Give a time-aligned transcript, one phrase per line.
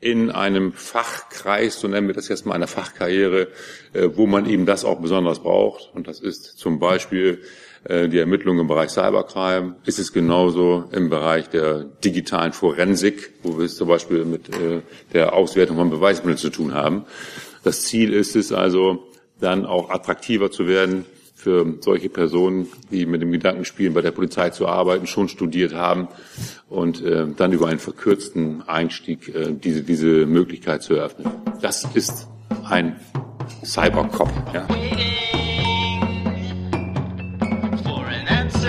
[0.00, 3.48] in einem Fachkreis, so nennen wir das jetzt mal einer Fachkarriere,
[3.92, 5.90] äh, wo man eben das auch besonders braucht.
[5.94, 7.42] Und das ist zum Beispiel
[7.84, 9.76] äh, die Ermittlung im Bereich Cybercrime.
[9.84, 14.82] Ist es genauso im Bereich der digitalen Forensik, wo wir es zum Beispiel mit äh,
[15.12, 17.04] der Auswertung von Beweismitteln zu tun haben.
[17.64, 19.04] Das Ziel ist es also,
[19.40, 21.06] dann auch attraktiver zu werden
[21.38, 25.72] für solche Personen, die mit dem Gedanken spielen, bei der Polizei zu arbeiten, schon studiert
[25.72, 26.08] haben
[26.68, 31.30] und äh, dann über einen verkürzten Einstieg äh, diese, diese Möglichkeit zu eröffnen.
[31.62, 32.26] Das ist
[32.68, 32.96] ein
[33.64, 34.30] Cybercop.
[34.52, 34.66] Ja.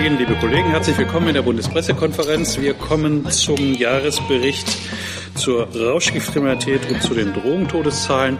[0.00, 2.58] Ihnen, liebe Kollegen, herzlich willkommen in der Bundespressekonferenz.
[2.58, 4.66] Wir kommen zum Jahresbericht
[5.40, 8.38] zur Rauschgiftkriminalität und zu den Drogentodeszahlen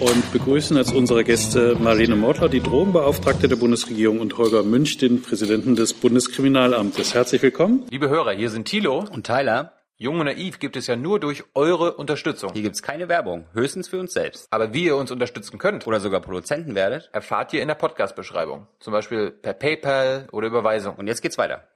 [0.00, 5.22] und begrüßen als unsere Gäste Marlene Mortler, die Drogenbeauftragte der Bundesregierung, und Holger Münch, den
[5.22, 7.14] Präsidenten des Bundeskriminalamtes.
[7.14, 7.84] Herzlich willkommen.
[7.90, 9.74] Liebe Hörer, hier sind Thilo und Tyler.
[9.98, 12.50] Jung und Naiv gibt es ja nur durch eure Unterstützung.
[12.54, 14.48] Hier gibt es keine Werbung, höchstens für uns selbst.
[14.50, 18.66] Aber wie ihr uns unterstützen könnt oder sogar Produzenten werdet, erfahrt ihr in der Podcast-Beschreibung.
[18.80, 20.96] Zum Beispiel per PayPal oder Überweisung.
[20.96, 21.68] Und jetzt geht's weiter.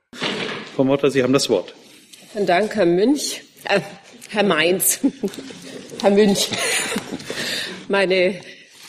[0.75, 1.73] Frau Mortler, Sie haben das Wort.
[2.33, 3.45] Vielen Dank, Herr Münch.
[3.69, 3.81] Äh,
[4.31, 4.99] Herr Mainz.
[6.03, 6.49] Herr Münch.
[7.89, 8.41] Meine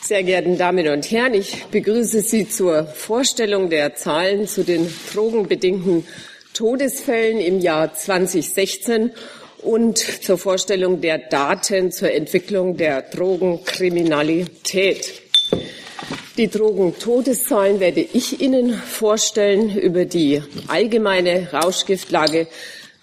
[0.01, 6.07] sehr geehrten Damen und Herren, ich begrüße Sie zur Vorstellung der Zahlen zu den drogenbedingten
[6.53, 9.11] Todesfällen im Jahr 2016
[9.61, 15.21] und zur Vorstellung der Daten zur Entwicklung der Drogenkriminalität.
[16.37, 19.77] Die Drogentodeszahlen werde ich Ihnen vorstellen.
[19.77, 22.47] Über die allgemeine Rauschgiftlage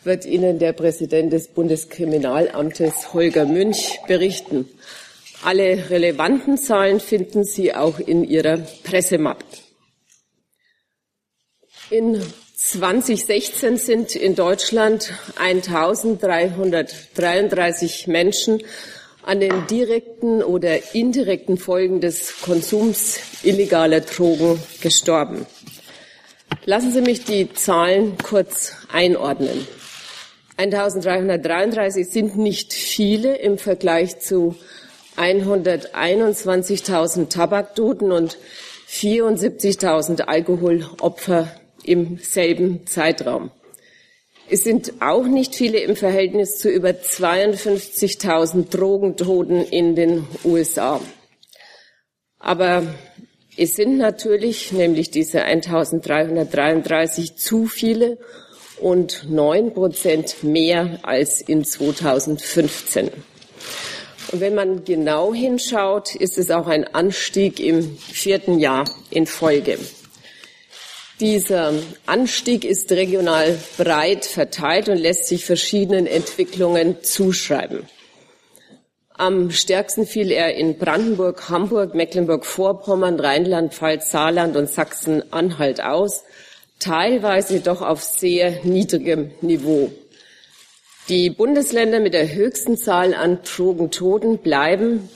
[0.04, 4.68] wird Ihnen der Präsident des Bundeskriminalamtes Holger Münch berichten.
[5.42, 9.44] Alle relevanten Zahlen finden Sie auch in Ihrer Pressemappe.
[11.90, 12.22] In
[12.56, 18.62] 2016 sind in Deutschland 1333 Menschen
[19.22, 25.44] an den direkten oder indirekten Folgen des Konsums illegaler Drogen gestorben.
[26.64, 29.68] Lassen Sie mich die Zahlen kurz einordnen.
[30.56, 34.54] 1333 sind nicht viele im Vergleich zu
[35.16, 38.38] 121.000 Tabaktoten und
[38.88, 41.52] 74.000 Alkoholopfer
[41.84, 43.50] im selben Zeitraum.
[44.48, 51.00] Es sind auch nicht viele im Verhältnis zu über 52.000 Drogentoten in den USA.
[52.38, 52.82] Aber
[53.56, 58.18] es sind natürlich, nämlich diese 1333, zu viele
[58.84, 63.10] und neun Prozent mehr als in 2015.
[64.30, 69.78] Und wenn man genau hinschaut, ist es auch ein Anstieg im vierten Jahr in Folge.
[71.18, 71.72] Dieser
[72.04, 77.88] Anstieg ist regional breit verteilt und lässt sich verschiedenen Entwicklungen zuschreiben.
[79.16, 86.24] Am stärksten fiel er in Brandenburg, Hamburg, Mecklenburg-Vorpommern, Rheinland-Pfalz, Saarland und Sachsen-Anhalt aus,
[86.84, 89.90] teilweise doch auf sehr niedrigem Niveau.
[91.08, 95.08] Die Bundesländer mit der höchsten Zahl an Drogentoten bleiben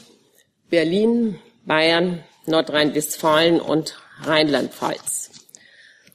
[0.70, 5.30] Berlin, Bayern, Nordrhein-Westfalen und Rheinland-Pfalz.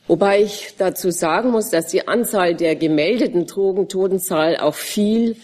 [0.08, 5.38] Wobei ich dazu sagen muss, dass die Anzahl der gemeldeten Drogentotenzahl auch viel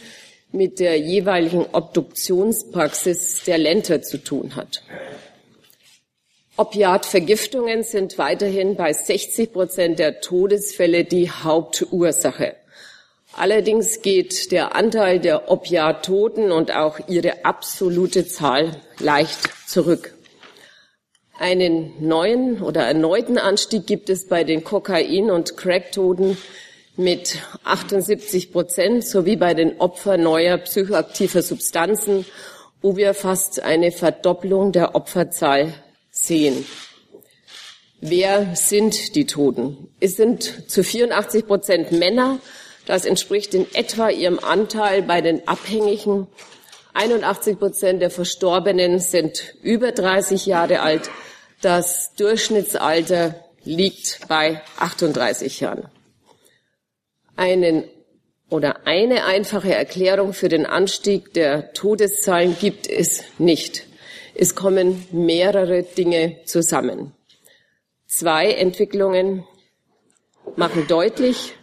[0.52, 4.84] mit der jeweiligen Obduktionspraxis der Länder zu tun hat.
[6.60, 12.54] Opiatvergiftungen sind weiterhin bei 60 Prozent der Todesfälle die Hauptursache.
[13.32, 20.14] Allerdings geht der Anteil der Opiattoten und auch ihre absolute Zahl leicht zurück.
[21.38, 26.38] Einen neuen oder erneuten Anstieg gibt es bei den Kokain- und Cracktoten
[26.98, 32.26] mit 78 Prozent sowie bei den Opfern neuer psychoaktiver Substanzen,
[32.82, 35.74] wo wir fast eine Verdopplung der Opferzahl
[36.22, 36.66] sehen.
[38.02, 39.90] Wer sind die Toten?
[40.00, 42.40] Es sind zu 84 Prozent Männer,
[42.86, 46.28] das entspricht in etwa ihrem Anteil bei den Abhängigen.
[46.94, 51.10] 81 Prozent der Verstorbenen sind über 30 Jahre alt.
[51.62, 55.90] Das Durchschnittsalter liegt bei 38 Jahren.
[57.36, 57.84] Einen
[58.50, 63.89] oder eine einfache Erklärung für den Anstieg der Todeszahlen gibt es nicht.
[64.42, 67.12] Es kommen mehrere Dinge zusammen.
[68.08, 69.44] Zwei Entwicklungen
[70.56, 71.56] machen deutlich,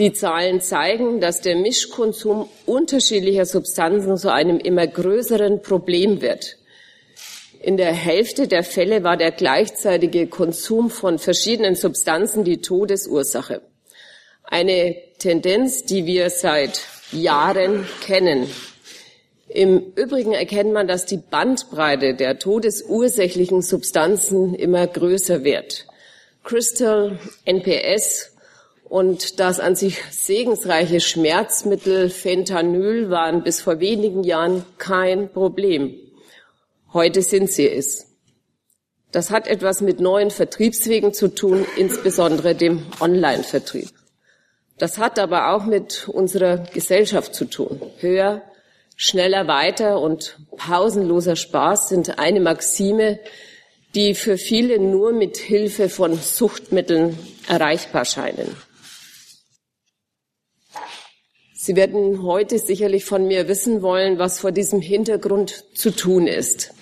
[0.00, 6.56] die Zahlen zeigen, dass der Mischkonsum unterschiedlicher Substanzen zu einem immer größeren Problem wird.
[7.60, 13.62] In der Hälfte der Fälle war der gleichzeitige Konsum von verschiedenen Substanzen die Todesursache.
[14.42, 16.80] Eine Tendenz, die wir seit
[17.12, 18.48] Jahren kennen.
[19.48, 25.86] Im Übrigen erkennt man, dass die Bandbreite der todesursächlichen Substanzen immer größer wird.
[26.42, 28.32] Crystal, NPS
[28.88, 35.94] und das an sich segensreiche Schmerzmittel Fentanyl waren bis vor wenigen Jahren kein Problem.
[36.92, 38.06] Heute sind sie es.
[39.12, 43.90] Das hat etwas mit neuen Vertriebswegen zu tun, insbesondere dem Online-Vertrieb.
[44.78, 47.80] Das hat aber auch mit unserer Gesellschaft zu tun.
[47.98, 48.42] Höher,
[48.96, 53.20] schneller weiter und pausenloser Spaß sind eine Maxime,
[53.94, 58.56] die für viele nur mit Hilfe von Suchtmitteln erreichbar scheinen.
[61.54, 66.72] Sie werden heute sicherlich von mir wissen wollen, was vor diesem Hintergrund zu tun ist.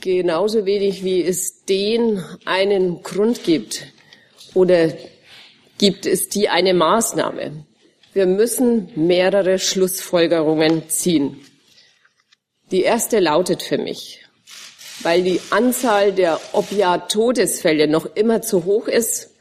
[0.00, 3.86] Genauso wenig wie es den einen Grund gibt
[4.54, 4.92] oder
[5.78, 7.64] gibt es die eine Maßnahme.
[8.18, 11.36] Wir müssen mehrere Schlussfolgerungen ziehen.
[12.72, 14.24] Die erste lautet für mich,
[15.04, 19.36] weil die Anzahl der Opiat-Todesfälle noch immer zu hoch ist,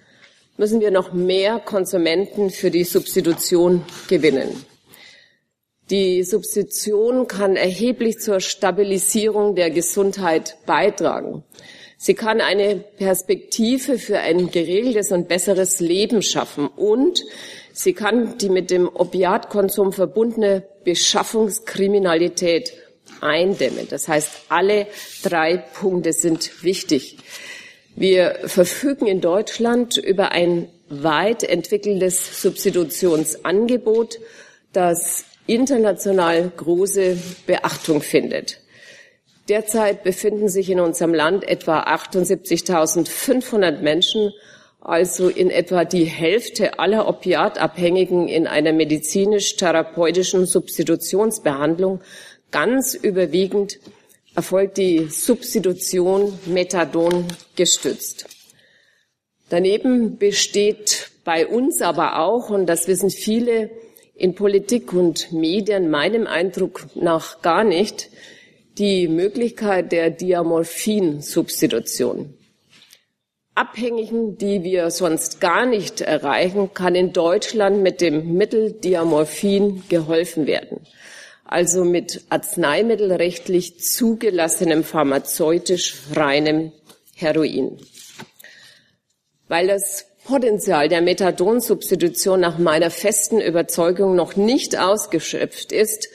[0.57, 4.63] müssen wir noch mehr Konsumenten für die Substitution gewinnen.
[5.89, 11.44] Die Substitution kann erheblich zur Stabilisierung der Gesundheit beitragen.
[11.97, 17.23] Sie kann eine Perspektive für ein geregeltes und besseres Leben schaffen und
[17.77, 22.74] sie kann die mit dem Opiatkonsum verbundene Beschaffungskriminalität
[23.21, 23.88] eindämmen.
[23.89, 24.88] Das heißt, alle
[25.24, 27.18] drei Punkte sind wichtig.
[27.95, 34.19] Wir verfügen in Deutschland über ein weit entwickeltes Substitutionsangebot,
[34.73, 38.59] das international große Beachtung findet.
[39.50, 44.33] Derzeit befinden sich in unserem Land etwa 78.500 Menschen,
[44.87, 51.99] also in etwa die Hälfte aller Opiatabhängigen in einer medizinisch-therapeutischen Substitutionsbehandlung.
[52.51, 53.79] Ganz überwiegend
[54.33, 57.25] erfolgt die Substitution Methadon
[57.57, 58.27] gestützt.
[59.49, 63.69] Daneben besteht bei uns aber auch, und das wissen viele
[64.15, 68.09] in Politik und Medien meinem Eindruck nach gar nicht,
[68.77, 72.36] die Möglichkeit der Diamorphin-Substitution.
[73.57, 80.45] Abhängigen, die wir sonst gar nicht erreichen, kann in Deutschland mit dem Mittel Diamorphin geholfen
[80.45, 80.81] werden.
[81.44, 86.71] Also mit arzneimittelrechtlich zugelassenem pharmazeutisch reinem
[87.15, 87.80] Heroin.
[89.48, 96.09] Weil das Potenzial der Methadonsubstitution nach meiner festen Überzeugung noch nicht ausgeschöpft ist,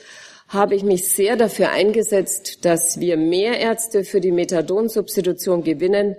[0.47, 6.15] habe ich mich sehr dafür eingesetzt, dass wir mehr Ärzte für die Methadonsubstitution gewinnen,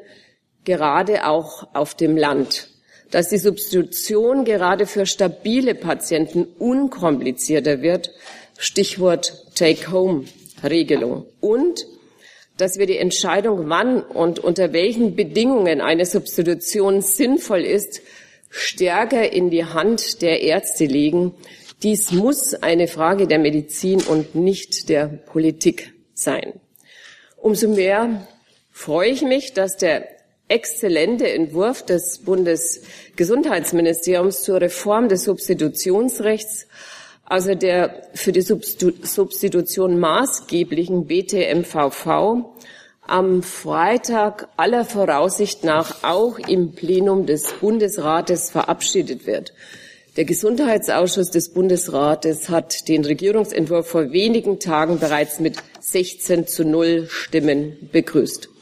[0.65, 2.69] gerade auch auf dem Land.
[3.11, 8.11] Dass die Substitution gerade für stabile Patienten unkomplizierter wird,
[8.59, 11.27] Stichwort Take-Home-Regelung.
[11.41, 11.87] Und
[12.57, 18.01] dass wir die Entscheidung, wann und unter welchen Bedingungen eine Substitution sinnvoll ist,
[18.49, 21.35] stärker in die Hand der Ärzte legen,
[21.83, 26.55] dies muss eine Frage der Medizin und nicht der Politik sein.
[27.37, 28.27] Umso mehr
[28.71, 30.09] freue ich mich, dass der
[30.55, 36.69] exzellente Entwurf des Bundesgesundheitsministeriums zur Reform des Substitutionsrechts,
[37.25, 42.45] also der für die Substitution maßgeblichen BTMVV,
[43.07, 49.53] am Freitag aller Voraussicht nach auch im Plenum des Bundesrates verabschiedet wird.
[50.17, 57.09] Der Gesundheitsausschuss des Bundesrates hat den Regierungsentwurf vor wenigen Tagen bereits mit 16 zu 0
[57.09, 58.54] Stimmen begrüßt.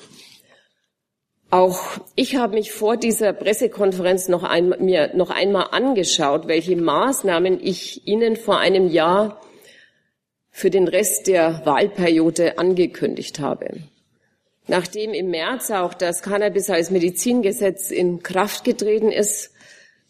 [1.52, 7.60] Auch ich habe mich vor dieser Pressekonferenz noch ein, mir noch einmal angeschaut, welche Maßnahmen
[7.62, 9.38] ich Ihnen vor einem Jahr
[10.50, 13.82] für den Rest der Wahlperiode angekündigt habe.
[14.66, 19.50] Nachdem im März auch das Cannabis als Medizingesetz in Kraft getreten ist,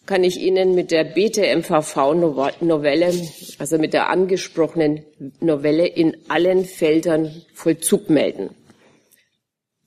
[0.06, 3.12] kann ich Ihnen mit der BTMVV-Novelle,
[3.58, 5.02] also mit der angesprochenen
[5.40, 8.50] Novelle, in allen Feldern Vollzug melden.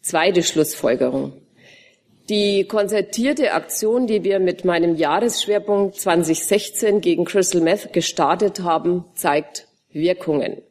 [0.01, 1.44] Zweite Schlussfolgerung.
[2.29, 9.67] Die konzertierte Aktion, die wir mit meinem Jahresschwerpunkt 2016 gegen Crystal Meth gestartet haben, zeigt
[9.91, 10.63] Wirkungen.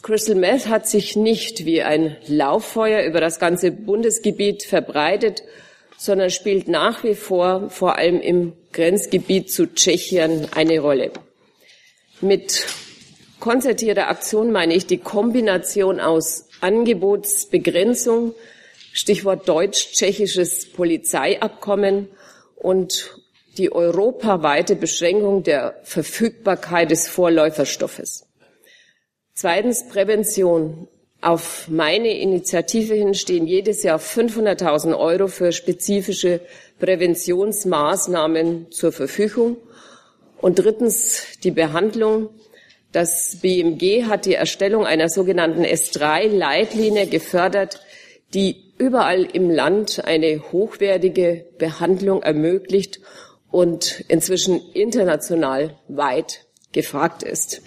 [0.00, 5.42] Crystal Meth hat sich nicht wie ein Lauffeuer über das ganze Bundesgebiet verbreitet,
[5.98, 11.12] sondern spielt nach wie vor vor allem im Grenzgebiet zu Tschechien eine Rolle.
[12.22, 12.64] Mit
[13.40, 18.34] konzertierter Aktion meine ich die Kombination aus Angebotsbegrenzung,
[18.92, 22.08] Stichwort deutsch-tschechisches Polizeiabkommen
[22.56, 23.16] und
[23.58, 28.26] die europaweite Beschränkung der Verfügbarkeit des Vorläuferstoffes.
[29.34, 30.88] Zweitens Prävention.
[31.20, 36.40] Auf meine Initiative hin stehen jedes Jahr 500.000 Euro für spezifische
[36.80, 39.56] Präventionsmaßnahmen zur Verfügung.
[40.38, 42.30] Und drittens die Behandlung.
[42.90, 47.80] Das BMG hat die Erstellung einer sogenannten S3-Leitlinie gefördert,
[48.34, 52.98] die überall im Land eine hochwertige Behandlung ermöglicht
[53.52, 57.62] und inzwischen international weit gefragt ist.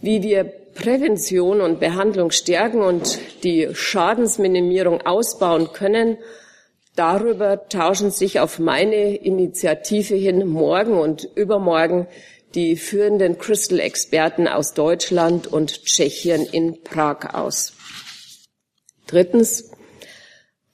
[0.00, 6.16] Wie wir Prävention und Behandlung stärken und die Schadensminimierung ausbauen können,
[6.96, 12.06] darüber tauschen sich auf meine Initiative hin morgen und übermorgen
[12.54, 17.74] die führenden Crystal-Experten aus Deutschland und Tschechien in Prag aus.
[19.06, 19.70] Drittens,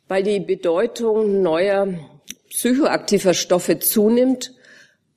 [0.09, 1.89] weil die Bedeutung neuer
[2.49, 4.53] psychoaktiver Stoffe zunimmt,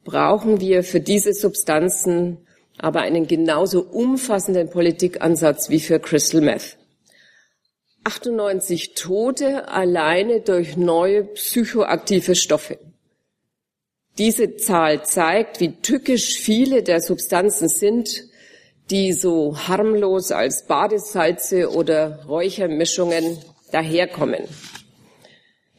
[0.03, 2.37] brauchen wir für diese Substanzen
[2.77, 6.77] aber einen genauso umfassenden Politikansatz wie für Crystal Meth.
[8.03, 12.79] 98 Tote alleine durch neue psychoaktive Stoffe.
[14.17, 18.25] Diese Zahl zeigt, wie tückisch viele der Substanzen sind,
[18.89, 23.37] die so harmlos als Badesalze oder Räuchermischungen
[23.71, 24.43] daherkommen.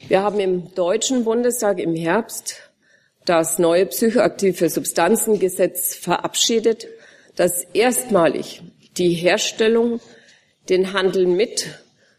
[0.09, 2.71] Wir haben im Deutschen Bundestag im Herbst
[3.25, 6.87] das neue psychoaktive Substanzengesetz verabschiedet,
[7.37, 8.63] das erstmalig
[8.97, 10.01] die Herstellung,
[10.69, 11.67] den Handel mit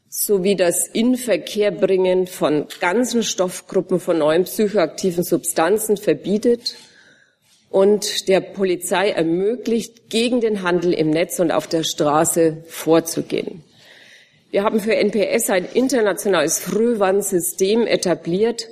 [0.09, 6.75] sowie das Inverkehrbringen von ganzen Stoffgruppen von neuen psychoaktiven Substanzen verbietet
[7.69, 13.63] und der Polizei ermöglicht, gegen den Handel im Netz und auf der Straße vorzugehen.
[14.51, 18.67] Wir haben für NPS ein internationales Frühwarnsystem etabliert,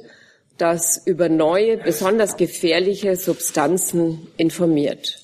[0.57, 5.19] das über neue, besonders gefährliche Substanzen informiert.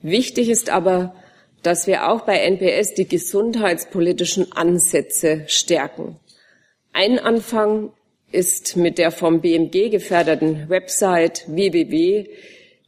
[0.00, 1.14] Wichtig ist aber,
[1.62, 6.18] dass wir auch bei NPS die gesundheitspolitischen Ansätze stärken.
[6.92, 7.92] Ein Anfang
[8.30, 11.44] ist mit der vom BMG geförderten Website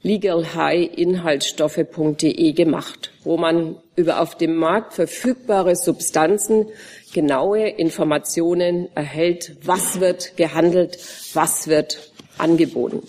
[0.06, 6.68] www.legalhighinhaltsstoffe.de gemacht, wo man über auf dem Markt verfügbare Substanzen
[7.12, 10.98] genaue Informationen erhält, was wird gehandelt,
[11.34, 13.02] was wird angeboten.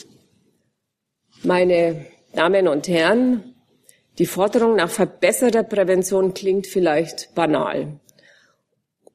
[1.44, 3.54] Meine Damen und Herren,
[4.18, 8.00] die Forderung nach verbesserter Prävention klingt vielleicht banal.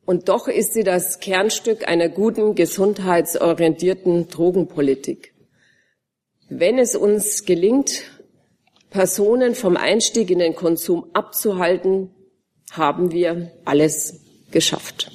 [0.04, 5.31] Und doch ist sie das Kernstück einer guten, gesundheitsorientierten Drogenpolitik.
[6.54, 8.02] Wenn es uns gelingt,
[8.90, 12.10] Personen vom Einstieg in den Konsum abzuhalten,
[12.70, 15.10] haben wir alles geschafft.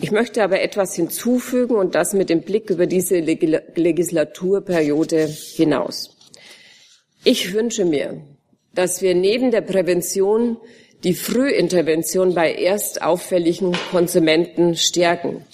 [0.00, 6.14] Ich möchte aber etwas hinzufügen und das mit dem Blick über diese Legislaturperiode hinaus.
[7.24, 8.20] Ich wünsche mir,
[8.74, 10.58] dass wir neben der Prävention
[11.04, 15.46] die Frühintervention bei erst auffälligen Konsumenten stärken,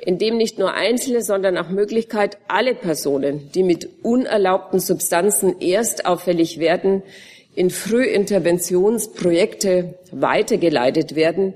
[0.00, 6.58] indem nicht nur Einzelne, sondern nach Möglichkeit alle Personen, die mit unerlaubten Substanzen erst auffällig
[6.58, 7.04] werden,
[7.54, 11.54] in Frühinterventionsprojekte weitergeleitet werden,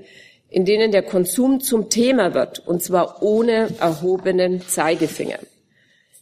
[0.49, 5.39] in denen der Konsum zum Thema wird, und zwar ohne erhobenen Zeigefinger.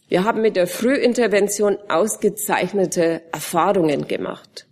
[0.08, 4.66] Wir haben mit der Frühintervention ausgezeichnete Erfahrungen gemacht.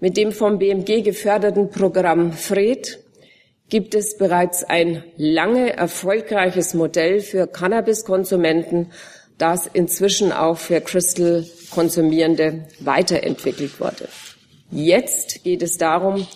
[0.00, 3.05] Mit dem vom BMG geförderten Programm FRED
[3.68, 8.92] gibt es bereits ein lange erfolgreiches Modell für Cannabiskonsumenten,
[9.38, 14.08] das inzwischen auch für Crystal-Konsumierende weiterentwickelt wurde.
[14.70, 16.26] Jetzt geht es darum,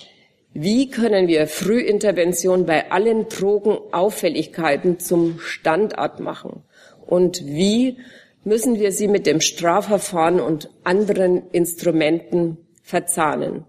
[0.52, 6.64] wie können wir Frühintervention bei allen Drogenauffälligkeiten zum Standard machen?
[7.06, 7.98] Und wie
[8.44, 13.64] müssen wir sie mit dem Strafverfahren und anderen Instrumenten verzahnen?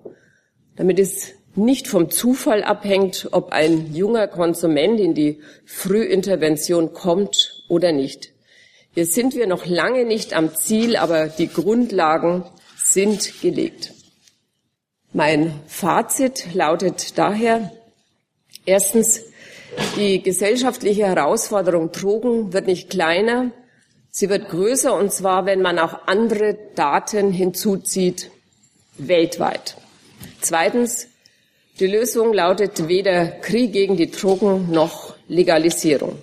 [0.75, 7.91] Damit es nicht vom Zufall abhängt, ob ein junger Konsument in die Frühintervention kommt oder
[7.91, 8.31] nicht.
[8.93, 12.43] Hier sind wir noch lange nicht am Ziel, aber die Grundlagen
[12.77, 13.93] sind gelegt.
[15.13, 17.71] Mein Fazit lautet daher,
[18.65, 19.21] erstens,
[19.95, 23.51] die gesellschaftliche Herausforderung Drogen wird nicht kleiner,
[24.09, 28.29] sie wird größer, und zwar, wenn man auch andere Daten hinzuzieht,
[28.97, 29.77] weltweit.
[30.41, 31.07] Zweitens,
[31.79, 36.19] die Lösung lautet weder Krieg gegen die Drogen noch Legalisierung.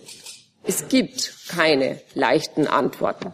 [0.64, 3.33] Es gibt keine leichten Antworten.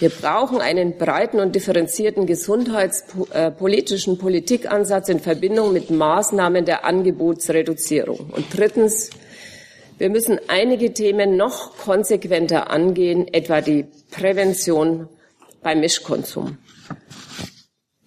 [0.00, 8.30] Wir brauchen einen breiten und differenzierten gesundheitspolitischen Politikansatz in Verbindung mit Maßnahmen der Angebotsreduzierung.
[8.30, 9.10] Und drittens,
[9.98, 15.08] wir müssen einige Themen noch konsequenter angehen, etwa die Prävention
[15.62, 16.58] beim Mischkonsum.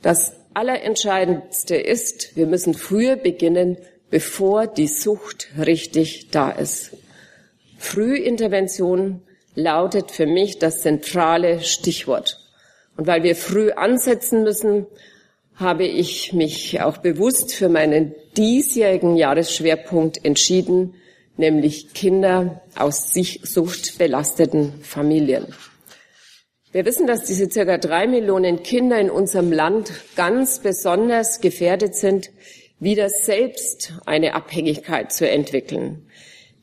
[0.02, 3.78] Das Allerentscheidendste ist, wir müssen früher beginnen,
[4.10, 6.94] bevor die Sucht richtig da ist.
[7.78, 9.22] Frühintervention
[9.54, 12.40] lautet für mich das zentrale Stichwort.
[12.96, 14.88] Und weil wir früh ansetzen müssen,
[15.54, 20.96] habe ich mich auch bewusst für meinen diesjährigen Jahresschwerpunkt entschieden,
[21.38, 25.54] nämlich Kinder aus suchtbelasteten Familien.
[26.78, 32.30] Wir wissen, dass diese circa drei Millionen Kinder in unserem Land ganz besonders gefährdet sind,
[32.80, 36.06] wieder selbst eine Abhängigkeit zu entwickeln.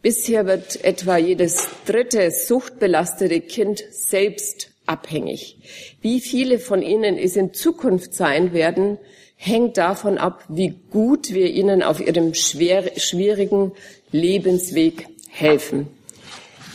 [0.02, 5.97] Bisher wird etwa jedes dritte suchtbelastete Kind selbst abhängig.
[6.00, 8.99] Wie viele von ihnen es in Zukunft sein werden,
[9.35, 13.73] hängt davon ab, wie gut wir ihnen auf ihrem schwierigen
[14.12, 15.88] Lebensweg helfen.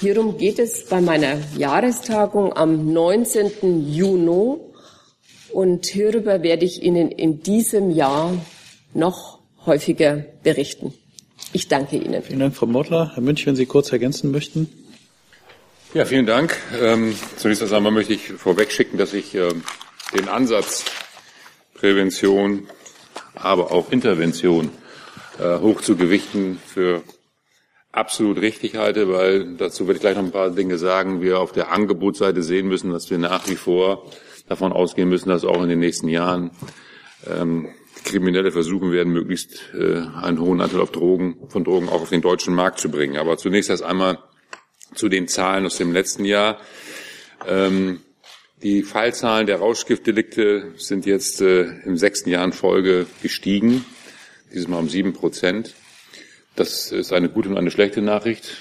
[0.01, 3.91] Hierum geht es bei meiner Jahrestagung am 19.
[3.91, 4.55] Juni
[5.51, 8.31] und hierüber werde ich Ihnen in diesem Jahr
[8.93, 10.93] noch häufiger berichten.
[11.51, 12.23] Ich danke Ihnen.
[12.23, 13.11] Vielen Dank, Frau Mottler.
[13.13, 14.69] Herr Münch, wenn Sie kurz ergänzen möchten.
[15.93, 16.55] Ja, vielen Dank.
[16.79, 19.63] Ähm, zunächst einmal möchte ich vorweg schicken, dass ich ähm,
[20.17, 20.85] den Ansatz
[21.73, 22.67] Prävention,
[23.35, 24.69] aber auch Intervention
[25.39, 27.03] äh, hoch zu gewichten für
[27.91, 31.21] absolut richtig halte, weil dazu werde ich gleich noch ein paar Dinge sagen.
[31.21, 34.05] Wir auf der Angebotsseite sehen müssen, dass wir nach wie vor
[34.47, 36.51] davon ausgehen müssen, dass auch in den nächsten Jahren
[37.27, 37.69] ähm,
[38.03, 42.21] Kriminelle versuchen werden, möglichst äh, einen hohen Anteil auf Drogen, von Drogen auch auf den
[42.21, 43.17] deutschen Markt zu bringen.
[43.17, 44.19] Aber zunächst erst einmal
[44.95, 46.59] zu den Zahlen aus dem letzten Jahr.
[47.47, 48.01] Ähm,
[48.63, 53.85] die Fallzahlen der Rauschgiftdelikte sind jetzt äh, im sechsten Jahr in Folge gestiegen,
[54.51, 55.75] dieses Mal um sieben Prozent.
[56.59, 58.57] Das ist eine gute und eine schlechte Nachricht.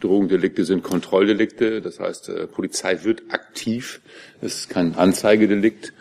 [0.00, 4.00] Drogendelikte sind Kontrolldelikte, das heißt, äh, Polizei wird aktiv.
[4.40, 5.92] Es ist kein Anzeigedelikt.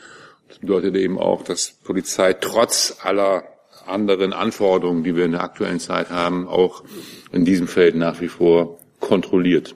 [0.48, 3.46] Das bedeutet eben auch, dass Polizei trotz aller
[3.88, 6.84] anderen Anforderungen, die wir in der aktuellen Zeit haben, auch
[7.32, 9.76] in diesem Feld nach wie vor kontrolliert.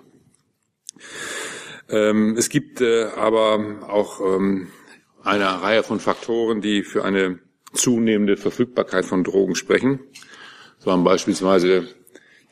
[1.89, 4.67] Ähm, es gibt äh, aber auch ähm,
[5.23, 7.39] eine Reihe von Faktoren, die für eine
[7.73, 10.01] zunehmende Verfügbarkeit von Drogen sprechen.
[10.83, 11.87] So haben beispielsweise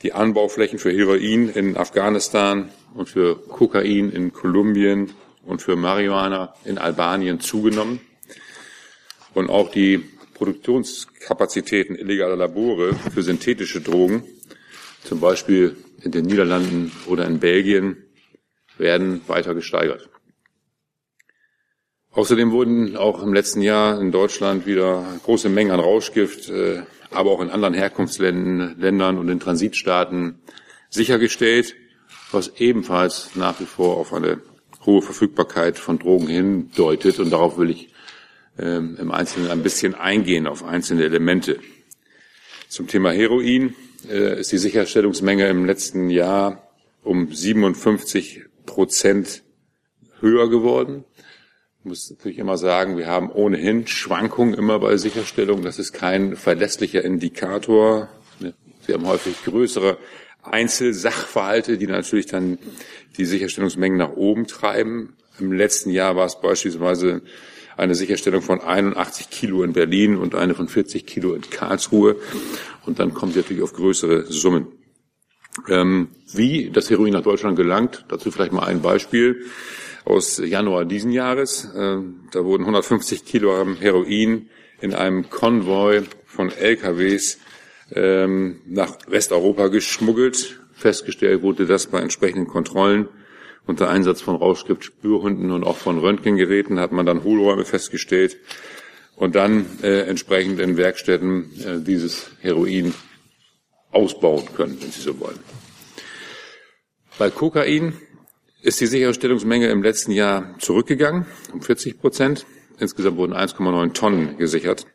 [0.04, 5.13] die Anbauflächen für Heroin in Afghanistan und für Kokain in Kolumbien
[5.48, 8.02] und für Marihuana in Albanien zugenommen
[9.34, 9.98] und auch die
[10.36, 14.24] Produktionskapazitäten illegaler Labore für synthetische Drogen,
[15.04, 17.98] zum Beispiel in den Niederlanden oder in Belgien,
[18.78, 20.08] werden weiter gesteigert.
[22.12, 27.32] Außerdem wurden auch im letzten Jahr in Deutschland wieder große Mengen an Rauschgift, äh, aber
[27.32, 30.39] auch in anderen Herkunftsländern und in Transitstaaten
[30.89, 31.76] sichergestellt,
[32.32, 34.41] was ebenfalls nach wie vor auf eine
[34.86, 37.19] hohe Verfügbarkeit von Drogen hindeutet.
[37.19, 37.89] Und darauf will ich
[38.58, 41.60] ähm, im Einzelnen ein bisschen eingehen auf einzelne Elemente.
[42.67, 43.76] Zum Thema Heroin
[44.08, 46.69] äh, ist die Sicherstellungsmenge im letzten Jahr
[47.04, 49.43] um 57 Prozent
[50.19, 51.06] höher geworden.
[51.82, 55.62] Ich muss natürlich immer sagen, wir haben ohnehin Schwankungen immer bei Sicherstellung.
[55.62, 58.10] Das ist kein verlässlicher Indikator.
[58.86, 59.98] Wir haben häufig größere
[60.44, 62.58] Einzelsachverhalte, die natürlich dann
[63.15, 65.15] die Sicherstellungsmengen nach oben treiben.
[65.39, 67.22] Im letzten Jahr war es beispielsweise
[67.78, 72.18] eine Sicherstellung von 81 Kilo in Berlin und eine von 40 Kilo in Karlsruhe.
[72.86, 74.68] Und dann kommt sie natürlich auf größere Summen.
[75.70, 79.46] Ähm, wie das Heroin nach Deutschland gelangt, dazu vielleicht mal ein Beispiel
[80.10, 81.69] aus Januar diesen Jahres.
[81.76, 84.50] Ähm, da wurden 150 Kilogramm Heroin
[84.82, 87.38] in einem Konvoi von LKWs
[87.93, 90.60] ähm, nach Westeuropa geschmuggelt.
[90.74, 93.08] Festgestellt wurde das bei entsprechenden Kontrollen
[93.65, 98.38] unter Einsatz von Rauschgiftspürhunden und auch von Röntgengeräten hat man dann Hohlräume festgestellt
[99.15, 102.95] und dann äh, entsprechend in Werkstätten äh, dieses Heroin
[103.91, 105.39] ausbauen können, wenn Sie so wollen.
[107.19, 107.93] Bei Kokain
[108.62, 112.45] ist die Sicherstellungsmenge im letzten Jahr zurückgegangen um 40 Prozent.
[112.78, 114.86] Insgesamt wurden 1,9 Tonnen gesichert.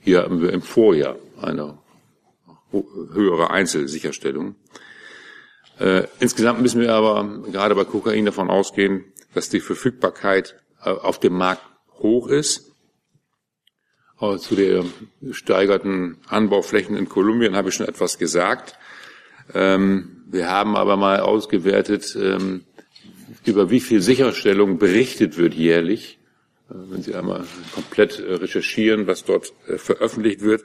[0.00, 1.78] Hier haben wir im Vorjahr eine
[2.72, 4.56] höhere Einzelsicherstellung.
[5.78, 11.18] Äh, insgesamt müssen wir aber gerade bei Kokain davon ausgehen, dass die Verfügbarkeit äh, auf
[11.18, 11.62] dem Markt
[11.98, 12.72] hoch ist.
[14.16, 14.84] Aber zu der
[15.20, 18.76] gesteigerten Anbauflächen in Kolumbien habe ich schon etwas gesagt.
[19.54, 22.64] Ähm, wir haben aber mal ausgewertet, ähm,
[23.44, 26.18] über wie viel Sicherstellung berichtet wird jährlich.
[26.70, 30.64] Äh, wenn Sie einmal komplett äh, recherchieren, was dort äh, veröffentlicht wird,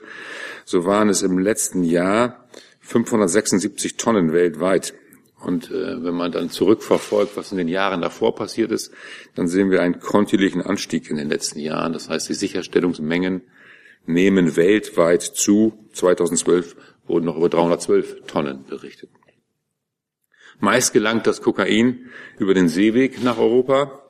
[0.64, 2.48] so waren es im letzten Jahr
[2.80, 4.94] 576 Tonnen weltweit.
[5.40, 8.92] Und äh, wenn man dann zurückverfolgt, was in den Jahren davor passiert ist,
[9.36, 11.92] dann sehen wir einen kontinuierlichen Anstieg in den letzten Jahren.
[11.92, 13.42] Das heißt, die Sicherstellungsmengen
[14.06, 15.78] nehmen weltweit zu.
[15.92, 16.74] 2012
[17.06, 19.10] wurden noch über 312 Tonnen berichtet.
[20.60, 24.02] Meist gelangt das Kokain über den Seeweg nach Europa.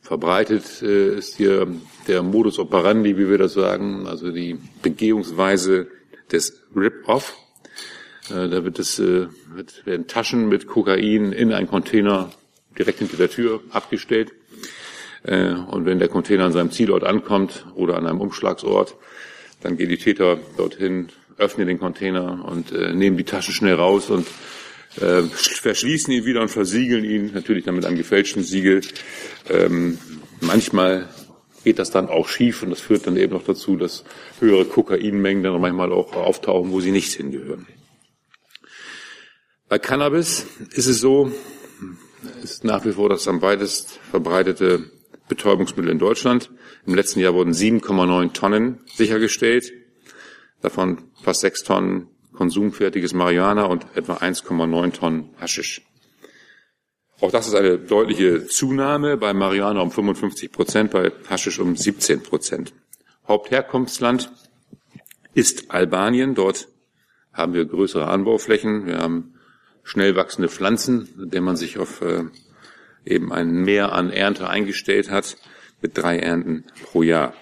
[0.00, 1.66] Verbreitet äh, ist hier
[2.08, 5.88] der Modus operandi, wie wir das sagen, also die Begehungsweise
[6.32, 7.36] des Rip-Off.
[8.30, 12.30] Äh, da wird es, äh, wird, werden Taschen mit Kokain in einen Container
[12.78, 14.32] direkt hinter der Tür abgestellt.
[15.22, 18.96] Äh, und wenn der Container an seinem Zielort ankommt oder an einem Umschlagsort,
[19.62, 24.26] dann gehen die Täter dorthin, öffnen den Container und nehmen die Taschen schnell raus und
[24.96, 28.80] verschließen ihn wieder und versiegeln ihn, natürlich dann mit einem gefälschten Siegel.
[29.50, 29.98] Ähm,
[30.40, 31.08] manchmal
[31.64, 34.04] geht das dann auch schief und das führt dann eben noch dazu, dass
[34.38, 37.66] höhere Kokainmengen dann manchmal auch auftauchen, wo sie nicht hingehören.
[39.68, 41.32] Bei Cannabis ist es so,
[42.42, 44.90] ist nach wie vor das am weitest verbreitete
[45.28, 46.50] Betäubungsmittel in Deutschland.
[46.86, 49.72] Im letzten Jahr wurden 7,9 Tonnen sichergestellt,
[50.60, 55.82] davon fast 6 Tonnen konsumfertiges Marihuana und etwa 1,9 Tonnen Haschisch.
[57.20, 62.22] Auch das ist eine deutliche Zunahme, bei Marihuana um 55 Prozent, bei Haschisch um 17
[62.22, 62.74] Prozent.
[63.26, 64.30] Hauptherkunftsland
[65.32, 66.34] ist Albanien.
[66.34, 66.68] Dort
[67.32, 68.86] haben wir größere Anbauflächen.
[68.86, 69.34] Wir haben
[69.82, 72.24] schnell wachsende Pflanzen, mit denen man sich auf äh,
[73.04, 75.36] eben ein Mehr an Ernte eingestellt hat,
[75.80, 77.34] mit drei Ernten pro Jahr.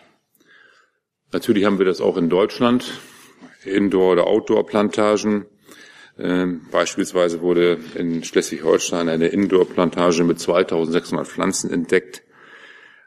[1.32, 3.00] Natürlich haben wir das auch in Deutschland,
[3.64, 5.46] Indoor- oder Outdoor-Plantagen.
[6.18, 12.22] Ähm, beispielsweise wurde in Schleswig-Holstein eine Indoor-Plantage mit 2600 Pflanzen entdeckt.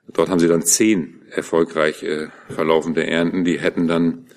[0.07, 3.43] Dort haben sie dann zehn erfolgreich äh, verlaufende Ernten.
[3.43, 4.27] Die hätten dann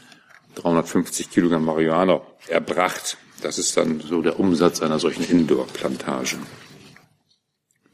[0.56, 3.16] 350 Kilogramm Marihuana erbracht.
[3.42, 6.36] Das ist dann so der Umsatz einer solchen Indoor-Plantage.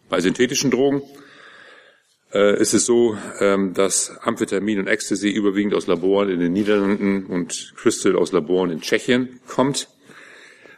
[0.08, 1.02] Bei synthetischen Drogen
[2.34, 7.74] ist es so, ähm, dass Amphetamin und Ecstasy überwiegend aus Laboren in den Niederlanden und
[7.76, 9.88] Crystal aus Laboren in Tschechien kommt.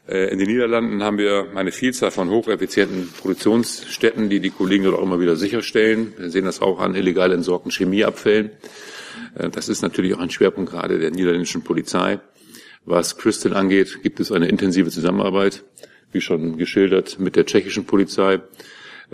[0.08, 4.96] Äh, in den Niederlanden haben wir eine Vielzahl von hocheffizienten Produktionsstätten, die die Kollegen dort
[4.96, 6.14] auch immer wieder sicherstellen.
[6.16, 8.50] Wir sehen das auch an illegal entsorgten Chemieabfällen.
[9.34, 12.20] Äh, das ist natürlich auch ein Schwerpunkt gerade der niederländischen Polizei.
[12.84, 15.64] Was Crystal angeht, gibt es eine intensive Zusammenarbeit,
[16.12, 18.40] wie schon geschildert, mit der tschechischen Polizei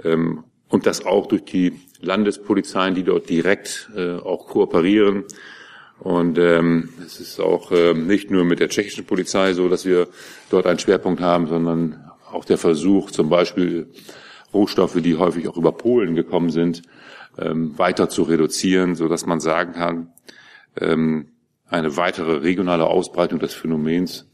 [0.04, 5.24] ähm, und das auch durch die Landespolizeien, die dort direkt äh, auch kooperieren.
[6.00, 10.08] Und ähm, es ist auch ähm, nicht nur mit der tschechischen Polizei so, dass wir
[10.50, 13.88] dort einen Schwerpunkt haben, sondern auch der Versuch, zum Beispiel
[14.54, 16.82] Rohstoffe, die häufig auch über Polen gekommen sind,
[17.38, 20.10] ähm, weiter zu reduzieren, so dass man sagen kann,
[20.80, 21.28] ähm,
[21.68, 24.26] eine weitere regionale Ausbreitung des Phänomens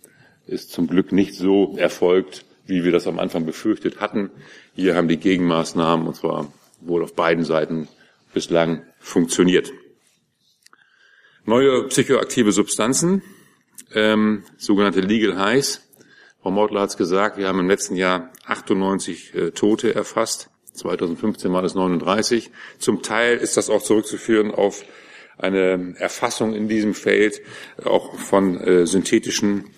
[0.47, 4.31] ist zum Glück nicht so erfolgt, wie wir das am Anfang befürchtet hatten.
[4.75, 7.89] Hier haben die Gegenmaßnahmen, und zwar wohl auf beiden Seiten,
[8.33, 9.73] bislang funktioniert.
[11.45, 13.23] Neue psychoaktive Substanzen,
[13.95, 15.89] ähm, sogenannte Legal Highs.
[16.43, 20.51] Frau Mortler hat es gesagt, wir haben im letzten Jahr 98 äh, Tote erfasst.
[20.75, 22.51] 2015 waren es 39.
[22.79, 24.85] Zum Teil ist das auch zurückzuführen auf
[25.39, 27.41] eine Erfassung in diesem Feld
[27.85, 29.71] auch von äh, synthetischen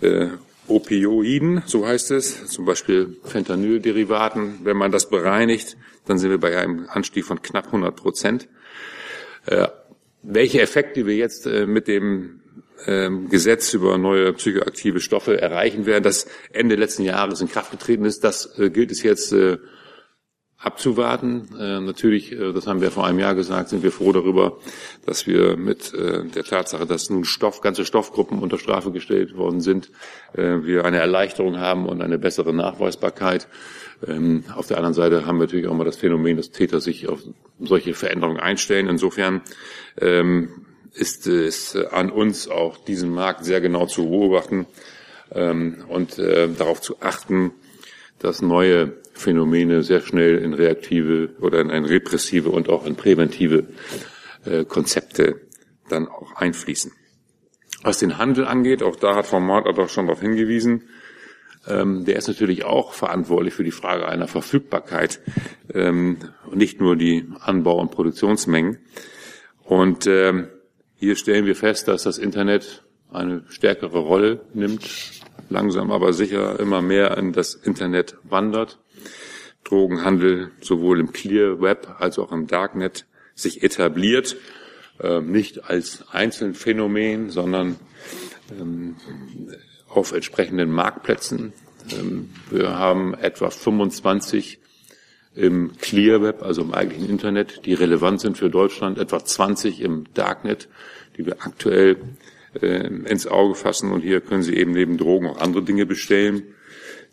[0.00, 0.28] äh,
[0.68, 4.60] Opioiden, so heißt es, zum Beispiel Fentanylderivaten.
[4.64, 5.76] Wenn man das bereinigt,
[6.06, 8.48] dann sind wir bei einem Anstieg von knapp 100 Prozent.
[9.46, 9.68] Äh,
[10.22, 12.40] welche Effekte wir jetzt äh, mit dem
[12.86, 18.04] ähm, Gesetz über neue psychoaktive Stoffe erreichen werden, das Ende letzten Jahres in Kraft getreten
[18.04, 19.58] ist, das äh, gilt es jetzt äh,
[20.58, 21.48] abzuwarten.
[21.58, 24.58] Äh, natürlich, äh, das haben wir vor einem Jahr gesagt, sind wir froh darüber,
[25.06, 29.60] dass wir mit äh, der Tatsache, dass nun Stoff, ganze Stoffgruppen unter Strafe gestellt worden
[29.60, 29.90] sind,
[30.34, 33.48] wir eine Erleichterung haben und eine bessere Nachweisbarkeit.
[34.06, 37.08] Ähm, auf der anderen Seite haben wir natürlich auch mal das Phänomen, dass Täter sich
[37.08, 37.20] auf
[37.58, 38.88] solche Veränderungen einstellen.
[38.88, 39.40] Insofern
[39.98, 44.66] ähm, ist es an uns auch diesen Markt sehr genau zu beobachten
[45.32, 47.52] ähm, und darauf zu achten,
[48.18, 53.66] dass neue Phänomene sehr schnell in reaktive oder in ein repressive und auch in präventive
[54.44, 55.40] äh, Konzepte
[55.88, 56.92] dann auch einfließen.
[57.82, 60.84] Was den Handel angeht, auch da hat Frau Mord auch schon darauf hingewiesen,
[61.66, 65.20] ähm, der ist natürlich auch verantwortlich für die Frage einer Verfügbarkeit
[65.74, 68.78] ähm, und nicht nur die Anbau- und Produktionsmengen.
[69.64, 70.48] Und ähm,
[70.96, 74.88] hier stellen wir fest, dass das Internet eine stärkere Rolle nimmt,
[75.48, 78.78] langsam aber sicher immer mehr in das Internet wandert.
[79.64, 84.36] Drogenhandel sowohl im Clear Web als auch im Darknet sich etabliert,
[85.00, 87.76] äh, nicht als Einzelfenomen, sondern
[88.58, 88.96] ähm,
[89.88, 91.52] auf entsprechenden Marktplätzen.
[91.92, 94.58] Ähm, wir haben etwa 25
[95.34, 100.04] im Clear Web, also im eigentlichen Internet, die relevant sind für Deutschland, etwa 20 im
[100.14, 100.68] Darknet,
[101.16, 101.96] die wir aktuell
[102.60, 103.92] äh, ins Auge fassen.
[103.92, 106.42] Und hier können Sie eben neben Drogen auch andere Dinge bestellen.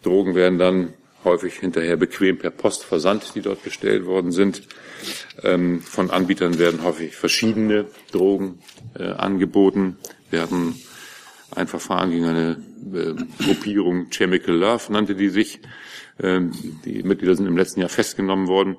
[0.02, 0.94] Drogen werden dann
[1.26, 4.64] häufig hinterher bequem per Post versandt, die dort bestellt worden sind.
[5.44, 8.60] Ähm, von Anbietern werden häufig verschiedene Drogen
[8.98, 9.98] äh, angeboten.
[10.30, 10.76] Wir hatten
[11.52, 15.60] ein Verfahren gegen eine äh, Gruppierung Chemical Love, nannte die sich.
[16.22, 16.52] Ähm,
[16.86, 18.78] die Mitglieder sind im letzten Jahr festgenommen worden.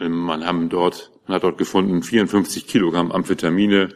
[0.00, 3.88] Ähm, man, haben dort, man hat dort gefunden 54 Kilogramm Amphetamine,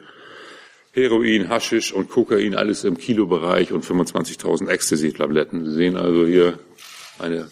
[0.92, 5.64] Heroin, Haschisch und Kokain, alles im Kilobereich und 25.000 Ecstasy-Tabletten.
[5.64, 6.59] Sie sehen also hier
[7.21, 7.51] eine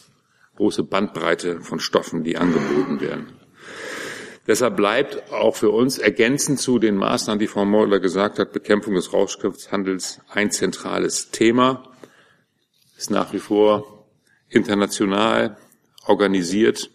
[0.56, 3.38] große Bandbreite von Stoffen, die angeboten werden.
[4.48, 8.94] Deshalb bleibt auch für uns ergänzend zu den Maßnahmen, die Frau Meudler gesagt hat, Bekämpfung
[8.94, 11.92] des Rauschgifthandels ein zentrales Thema.
[12.96, 14.06] Ist nach wie vor
[14.48, 15.58] international
[16.06, 16.90] organisiert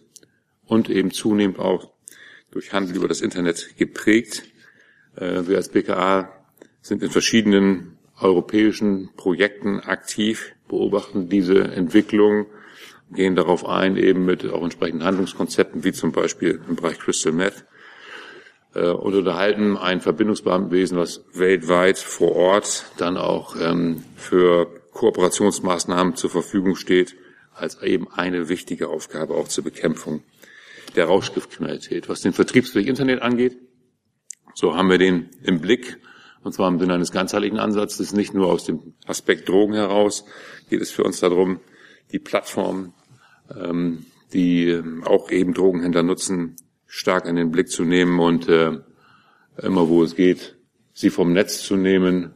[0.66, 1.92] und eben zunehmend auch
[2.50, 4.42] durch Handel über das Internet geprägt.
[5.16, 6.32] Äh, wir als BKA
[6.80, 12.46] sind in verschiedenen europäischen Projekten aktiv, beobachten diese Entwicklung
[13.14, 17.64] gehen darauf ein, eben mit auch entsprechenden Handlungskonzepten, wie zum Beispiel im Bereich Crystal Meth,
[18.74, 26.30] äh, und unterhalten ein Verbindungsbeamtenwesen, was weltweit vor Ort dann auch ähm, für Kooperationsmaßnahmen zur
[26.30, 27.16] Verfügung steht,
[27.54, 30.22] als eben eine wichtige Aufgabe auch zur Bekämpfung
[30.96, 32.08] der Rauschgiftkriminalität.
[32.08, 33.56] Was den Vertriebsweg Internet angeht,
[34.54, 35.98] so haben wir den im Blick,
[36.42, 40.24] und zwar im Sinne eines ganzheitlichen Ansatzes, nicht nur aus dem Aspekt Drogen heraus,
[40.68, 41.60] geht es für uns darum,
[42.12, 42.92] die Plattformen,
[43.54, 48.78] ähm, die auch eben Drogenhändler nutzen, stark in den Blick zu nehmen und äh,
[49.62, 50.56] immer wo es geht,
[50.92, 52.34] sie vom Netz zu nehmen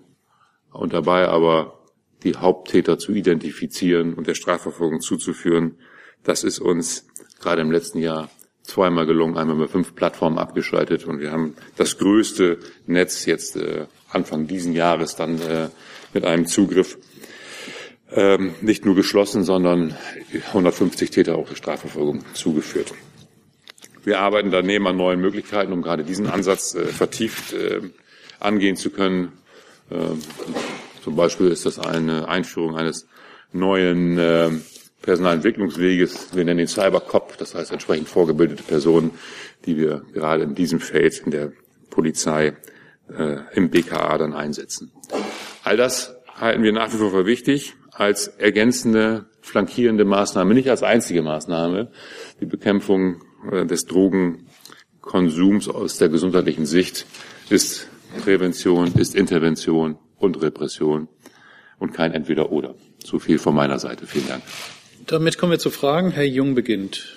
[0.73, 1.79] und dabei aber
[2.23, 5.77] die Haupttäter zu identifizieren und der Strafverfolgung zuzuführen.
[6.25, 7.07] Das ist uns
[7.41, 8.31] gerade im letzten Jahr
[8.63, 13.87] zweimal gelungen, einmal mit fünf Plattformen abgeschaltet und wir haben das größte Netz jetzt äh,
[14.11, 15.69] Anfang diesen Jahres dann äh,
[16.13, 16.99] mit einem Zugriff
[18.13, 19.95] ähm, nicht nur geschlossen, sondern
[20.49, 22.95] 150 Täter auch der Strafverfolgung zugeführt.
[24.05, 27.81] Wir arbeiten daneben an neuen Möglichkeiten, um gerade diesen Ansatz äh, vertieft äh,
[28.41, 29.33] angehen zu können.
[29.91, 30.21] Ähm,
[31.03, 33.07] zum Beispiel ist das eine Einführung eines
[33.53, 34.51] neuen äh,
[35.03, 36.35] Personalentwicklungsweges.
[36.35, 39.11] Wir nennen ihn Cybercop, das heißt entsprechend vorgebildete Personen,
[39.65, 41.53] die wir gerade in diesem Feld in der
[41.91, 42.57] Polizei
[43.11, 44.93] äh, im BKA dann einsetzen.
[45.65, 50.85] All das halten wir nach wie vor für wichtig als ergänzende, flankierende Maßnahme, nicht als
[50.85, 51.91] einzige Maßnahme,
[52.41, 57.07] die Bekämpfung äh, des Drogenkonsums aus der gesundheitlichen Sicht
[57.51, 57.89] ist
[58.23, 61.09] Prävention, ist Intervention und Repression
[61.81, 62.77] und kein Entweder-Oder.
[63.05, 64.07] So viel von meiner Seite.
[64.07, 64.43] Vielen Dank.
[65.07, 66.13] Damit kommen wir zu Fragen.
[66.13, 67.17] Herr Jung beginnt.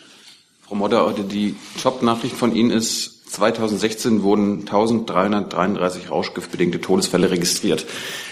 [0.62, 7.86] Frau Modder, die Jobnachricht von Ihnen ist, 2016 wurden 1333 rauschgiftbedingte Todesfälle registriert.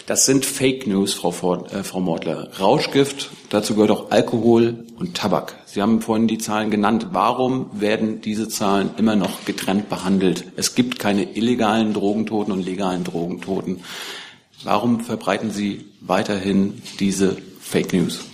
[0.07, 2.49] Das sind Fake News, Frau, Ford, äh, Frau Mortler.
[2.59, 5.55] Rauschgift, dazu gehört auch Alkohol und Tabak.
[5.65, 7.07] Sie haben vorhin die Zahlen genannt.
[7.13, 10.51] Warum werden diese Zahlen immer noch getrennt behandelt?
[10.57, 13.79] Es gibt keine illegalen Drogentoten und legalen Drogentoten.
[14.63, 18.28] Warum verbreiten Sie weiterhin diese Fake News?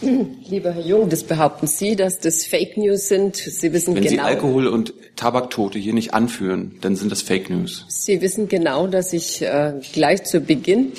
[0.48, 3.36] Lieber Herr Jung, das behaupten Sie, dass das Fake News sind.
[3.36, 4.14] Sie wissen Wenn genau.
[4.14, 7.84] Sie Alkohol- und Tabaktote hier nicht anführen, dann sind das Fake News.
[7.88, 10.92] Sie wissen genau, dass ich äh, gleich zu Beginn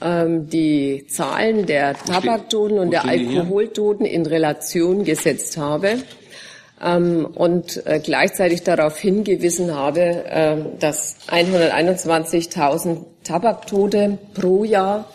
[0.00, 5.98] ähm, die Zahlen der Tabaktoten und der Alkoholtoten in Relation gesetzt habe
[6.82, 15.06] ähm, und äh, gleichzeitig darauf hingewiesen habe, äh, dass 121.000 Tabaktote pro Jahr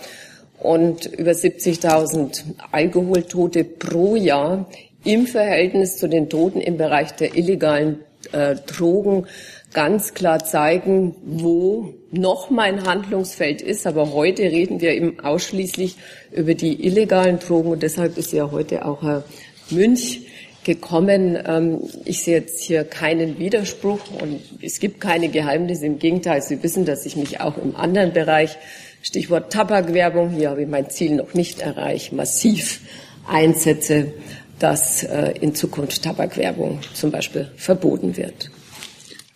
[0.65, 4.69] und über 70.000 Alkoholtote pro Jahr
[5.03, 7.99] im Verhältnis zu den Toten im Bereich der illegalen
[8.31, 9.27] äh, Drogen
[9.73, 13.85] ganz klar zeigen, wo noch mein Handlungsfeld ist.
[13.85, 15.97] Aber heute reden wir eben ausschließlich
[16.31, 19.23] über die illegalen Drogen und deshalb ist ja heute auch Herr
[19.69, 20.21] Münch
[20.63, 21.37] gekommen.
[21.45, 25.85] Ähm, ich sehe jetzt hier keinen Widerspruch und es gibt keine Geheimnisse.
[25.85, 28.57] Im Gegenteil, Sie wissen, dass ich mich auch im anderen Bereich
[29.05, 32.81] Stichwort Tabakwerbung, hier habe ich mein Ziel noch nicht erreicht, massiv
[33.27, 34.13] einsetze,
[34.57, 38.49] dass äh, in Zukunft Tabakwerbung zum Beispiel verboten wird.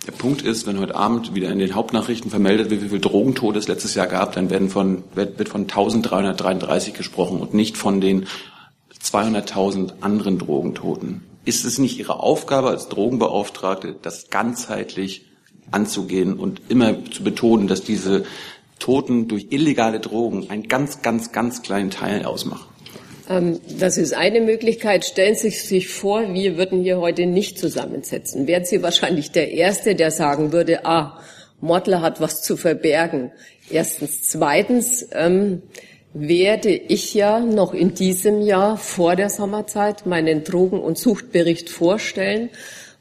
[0.08, 3.60] Der Punkt ist, wenn heute Abend wieder in den Hauptnachrichten vermeldet wird, wie viel Drogentote
[3.60, 8.26] es letztes Jahr gab, dann werden von, wird von 1333 gesprochen und nicht von den
[9.04, 11.22] 200.000 anderen Drogentoten.
[11.46, 15.28] Ist es nicht Ihre Aufgabe als Drogenbeauftragte, das ganzheitlich
[15.70, 18.26] anzugehen und immer zu betonen, dass diese
[18.80, 22.68] Toten durch illegale Drogen einen ganz, ganz, ganz kleinen Teil ausmachen?
[23.30, 25.06] Ähm, das ist eine Möglichkeit.
[25.06, 28.48] Stellen Sie sich vor, wir würden hier heute nicht zusammensetzen.
[28.48, 31.20] Wären Sie wahrscheinlich der Erste, der sagen würde, ah,
[31.62, 33.32] Mordler hat was zu verbergen.
[33.70, 34.24] Erstens.
[34.24, 35.62] Zweitens ähm,
[36.14, 42.50] werde ich ja noch in diesem Jahr vor der Sommerzeit meinen Drogen- und Suchtbericht vorstellen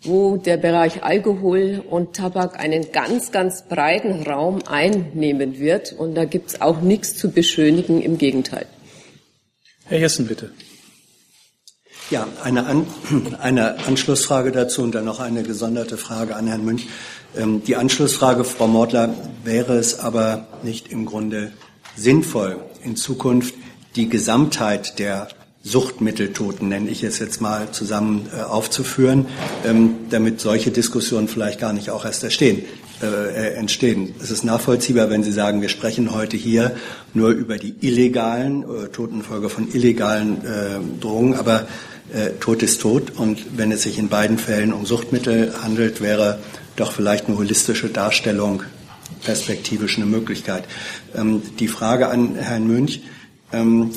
[0.02, 5.92] wo der Bereich Alkohol und Tabak einen ganz, ganz breiten Raum einnehmen wird.
[5.92, 8.66] Und da gibt es auch nichts zu beschönigen, im Gegenteil.
[9.86, 10.52] Herr Jessen, bitte.
[12.10, 12.86] Ja, eine, An
[13.40, 16.86] eine Anschlussfrage dazu und dann noch eine gesonderte Frage an Herrn Münch.
[17.36, 21.52] Ähm, die Anschlussfrage, Frau Mordler, wäre es aber nicht im Grunde
[21.96, 23.54] sinnvoll, in Zukunft
[23.96, 25.28] die Gesamtheit der
[25.68, 29.26] Suchtmitteltoten, nenne ich es jetzt mal, zusammen äh, aufzuführen,
[29.66, 32.64] ähm, damit solche Diskussionen vielleicht gar nicht auch erst erstehen,
[33.02, 34.14] äh, äh, entstehen.
[34.20, 36.74] Es ist nachvollziehbar, wenn Sie sagen, wir sprechen heute hier
[37.12, 41.68] nur über die illegalen, äh, Totenfolge von illegalen äh, Drogen, aber
[42.14, 46.38] äh, Tod ist tot und wenn es sich in beiden Fällen um Suchtmittel handelt, wäre
[46.76, 48.62] doch vielleicht eine holistische Darstellung
[49.22, 50.64] perspektivisch eine Möglichkeit.
[51.14, 53.02] Ähm, die Frage an Herrn Münch.
[53.52, 53.90] Ähm,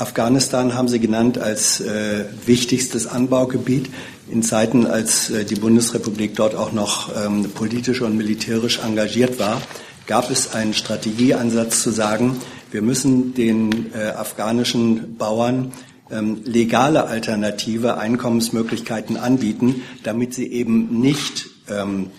[0.00, 3.90] Afghanistan haben Sie genannt als äh, wichtigstes Anbaugebiet
[4.30, 9.60] in Zeiten, als äh, die Bundesrepublik dort auch noch ähm, politisch und militärisch engagiert war,
[10.06, 15.72] gab es einen Strategieansatz zu sagen, wir müssen den äh, afghanischen Bauern
[16.10, 22.10] ähm, legale alternative Einkommensmöglichkeiten anbieten, damit sie eben nicht ähm,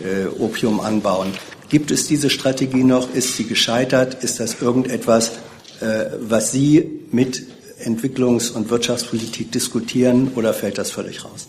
[0.00, 1.28] äh, Opium anbauen.
[1.68, 3.14] Gibt es diese Strategie noch?
[3.14, 4.24] Ist sie gescheitert?
[4.24, 5.32] Ist das irgendetwas,
[5.80, 7.46] was Sie mit
[7.84, 11.48] Entwicklungs- und Wirtschaftspolitik diskutieren oder fällt das völlig raus?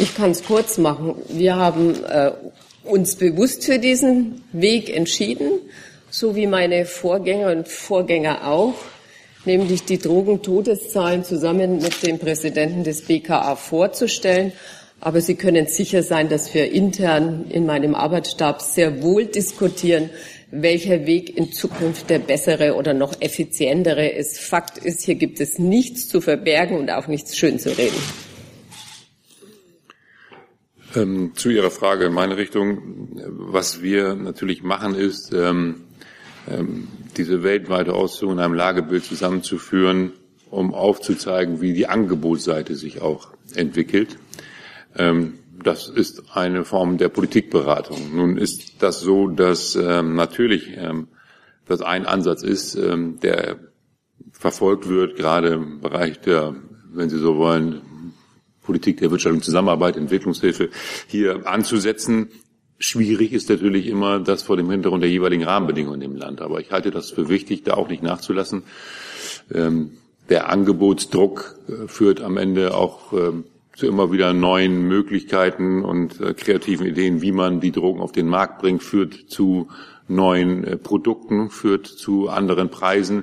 [0.00, 1.16] Ich kann es kurz machen.
[1.28, 2.30] Wir haben äh,
[2.84, 5.50] uns bewusst für diesen Weg entschieden,
[6.08, 8.74] so wie meine Vorgänger und Vorgänger auch,
[9.44, 14.52] nämlich die Drogentodeszahlen zusammen mit dem Präsidenten des BKA vorzustellen.
[15.00, 20.10] Aber Sie können sicher sein, dass wir intern in meinem Arbeitsstab sehr wohl diskutieren,
[20.50, 24.38] welcher Weg in Zukunft der bessere oder noch effizientere ist.
[24.38, 28.00] Fakt ist, hier gibt es nichts zu verbergen und auch nichts schön zu reden.
[30.96, 33.10] Ähm, zu Ihrer Frage in meine Richtung.
[33.28, 35.82] Was wir natürlich machen, ist, ähm,
[36.50, 40.12] ähm, diese weltweite Ausführung in einem Lagebild zusammenzuführen,
[40.50, 44.16] um aufzuzeigen, wie die Angebotsseite sich auch entwickelt.
[44.98, 48.14] Ähm, das ist eine Form der Politikberatung.
[48.14, 51.08] Nun ist das so, dass ähm, natürlich ähm,
[51.66, 53.58] das ein Ansatz ist, ähm, der
[54.32, 56.54] verfolgt wird, gerade im Bereich der,
[56.92, 57.82] wenn Sie so wollen,
[58.62, 60.68] Politik der Wirtschaft und Zusammenarbeit, Entwicklungshilfe
[61.06, 62.28] hier anzusetzen.
[62.78, 66.40] Schwierig ist natürlich immer das vor dem Hintergrund der jeweiligen Rahmenbedingungen im Land.
[66.40, 68.64] Aber ich halte das für wichtig, da auch nicht nachzulassen.
[69.52, 69.92] Ähm,
[70.28, 73.44] der Angebotsdruck äh, führt am Ende auch ähm,
[73.78, 78.26] zu immer wieder neuen Möglichkeiten und äh, kreativen Ideen, wie man die Drogen auf den
[78.26, 79.68] Markt bringt, führt zu
[80.08, 83.22] neuen äh, Produkten, führt zu anderen Preisen.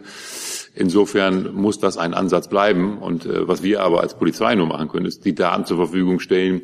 [0.74, 3.00] Insofern muss das ein Ansatz bleiben.
[3.00, 6.20] Und äh, was wir aber als Polizei nur machen können, ist die Daten zur Verfügung
[6.20, 6.62] stellen,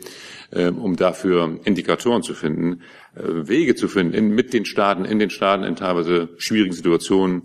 [0.54, 2.82] um dafür Indikatoren zu finden,
[3.16, 7.44] Wege zu finden, in, mit den Staaten, in den Staaten in teilweise schwierigen Situationen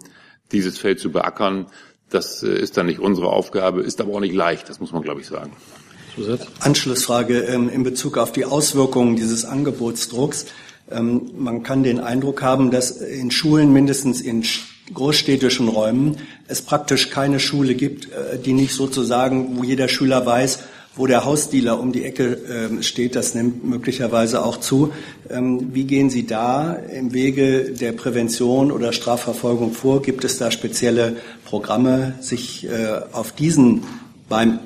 [0.51, 1.67] dieses Feld zu beackern.
[2.11, 5.21] Das ist dann nicht unsere Aufgabe, ist aber auch nicht leicht, das muss man, glaube
[5.21, 5.53] ich, sagen.
[6.17, 6.47] Zusatz?
[6.61, 10.47] Anschlussfrage ähm, in Bezug auf die Auswirkungen dieses Angebotsdrucks.
[10.91, 14.45] Ähm, man kann den Eindruck haben, dass in Schulen, mindestens in
[14.93, 16.17] großstädtischen Räumen,
[16.49, 20.61] es praktisch keine Schule gibt, äh, die nicht sozusagen, wo jeder Schüler weiß,
[20.97, 24.93] wo der Hausdealer um die Ecke äh, steht, das nimmt möglicherweise auch zu.
[25.29, 30.01] Ähm, wie gehen Sie da im Wege der Prävention oder Strafverfolgung vor?
[30.01, 33.83] Gibt es da spezielle Programme, sich äh, auf diesen
[34.29, 34.59] beim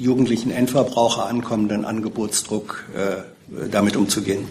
[0.00, 4.46] jugendlichen Endverbraucher ankommenden Angebotsdruck äh, damit umzugehen?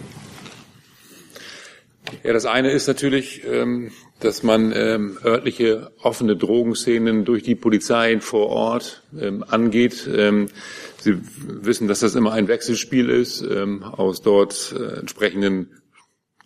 [2.24, 8.20] Ja, das eine ist natürlich, ähm, dass man ähm, örtliche offene Drogenszenen durch die Polizei
[8.20, 10.08] vor Ort ähm, angeht.
[10.12, 10.48] Ähm,
[10.98, 15.70] Sie wissen, dass das immer ein Wechselspiel ist ähm, aus dort äh, entsprechenden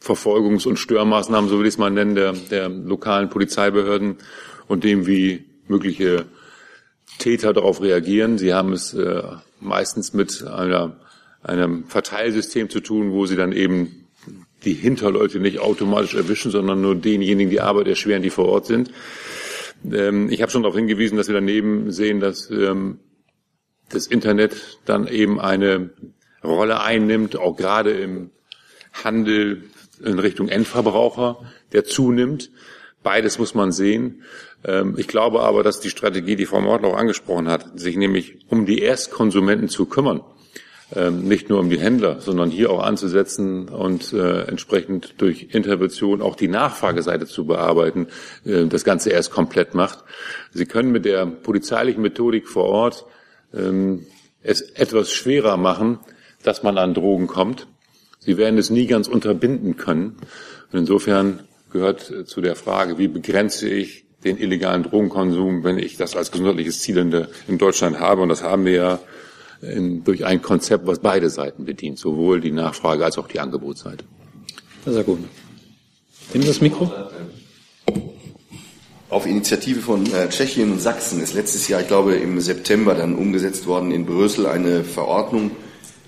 [0.00, 4.18] Verfolgungs- und Störmaßnahmen, so will ich es mal nennen, der, der lokalen Polizeibehörden
[4.68, 6.26] und dem, wie mögliche
[7.18, 8.38] Täter darauf reagieren.
[8.38, 9.22] Sie haben es äh,
[9.60, 10.96] meistens mit einer,
[11.42, 14.06] einem Verteilsystem zu tun, wo sie dann eben
[14.64, 18.90] die Hinterleute nicht automatisch erwischen, sondern nur denjenigen, die Arbeit erschweren, die vor Ort sind.
[19.90, 22.98] Ähm, ich habe schon darauf hingewiesen, dass wir daneben sehen, dass ähm,
[23.90, 25.90] das Internet dann eben eine
[26.42, 28.30] Rolle einnimmt, auch gerade im
[28.92, 29.64] Handel
[30.02, 31.40] in Richtung Endverbraucher,
[31.72, 32.50] der zunimmt.
[33.04, 34.22] Beides muss man sehen.
[34.64, 38.38] Ähm, ich glaube aber, dass die Strategie, die Frau Mortler auch angesprochen hat, sich nämlich
[38.48, 40.22] um die Erstkonsumenten zu kümmern,
[40.96, 46.22] ähm, nicht nur um die Händler, sondern hier auch anzusetzen und äh, entsprechend durch Intervention
[46.22, 48.08] auch die Nachfrageseite zu bearbeiten,
[48.46, 50.02] äh, das Ganze erst komplett macht.
[50.52, 53.04] Sie können mit der polizeilichen Methodik vor Ort
[53.52, 54.06] ähm,
[54.42, 55.98] es etwas schwerer machen,
[56.42, 57.66] dass man an Drogen kommt.
[58.18, 60.16] Sie werden es nie ganz unterbinden können.
[60.72, 61.40] Und insofern
[61.74, 66.30] gehört äh, zu der Frage, wie begrenze ich den illegalen Drogenkonsum, wenn ich das als
[66.30, 68.22] gesundheitliches Ziel in, der, in Deutschland habe.
[68.22, 68.98] Und das haben wir ja
[69.60, 74.04] in, durch ein Konzept, was beide Seiten bedient, sowohl die Nachfrage als auch die Angebotsseite.
[74.86, 75.18] Sehr gut.
[76.32, 76.90] Nehmen Sie das Mikro.
[79.10, 83.14] Auf Initiative von äh, Tschechien und Sachsen ist letztes Jahr, ich glaube im September, dann
[83.14, 85.50] umgesetzt worden in Brüssel eine Verordnung,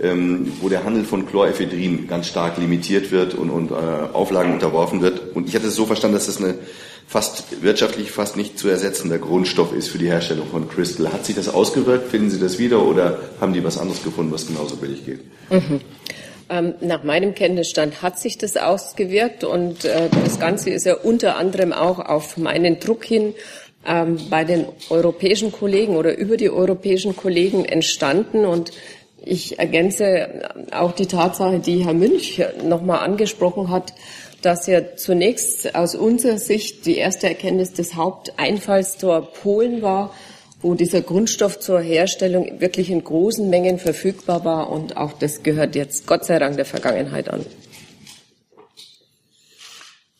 [0.00, 5.00] ähm, wo der Handel von Chlorephédrin ganz stark limitiert wird und, und äh, Auflagen unterworfen
[5.00, 5.34] wird.
[5.34, 6.54] Und ich hatte es so verstanden, dass das eine
[7.06, 11.12] fast wirtschaftlich fast nicht zu ersetzender Grundstoff ist für die Herstellung von Crystal.
[11.12, 12.10] Hat sich das ausgewirkt?
[12.10, 15.20] Finden Sie das wieder oder haben die was anderes gefunden, was genauso billig geht?
[15.50, 15.80] Mhm.
[16.48, 21.36] Ähm, nach meinem Kenntnisstand hat sich das ausgewirkt und äh, das Ganze ist ja unter
[21.36, 23.34] anderem auch auf meinen Druck hin
[23.84, 28.70] ähm, bei den europäischen Kollegen oder über die europäischen Kollegen entstanden und
[29.26, 33.92] ich ergänze auch die Tatsache, die Herr Münch nochmal angesprochen hat,
[34.40, 40.14] dass ja zunächst aus unserer Sicht die erste Erkenntnis des Haupteinfallstor Polen war,
[40.62, 44.70] wo dieser Grundstoff zur Herstellung wirklich in großen Mengen verfügbar war.
[44.70, 47.44] Und auch das gehört jetzt Gott sei Dank der Vergangenheit an.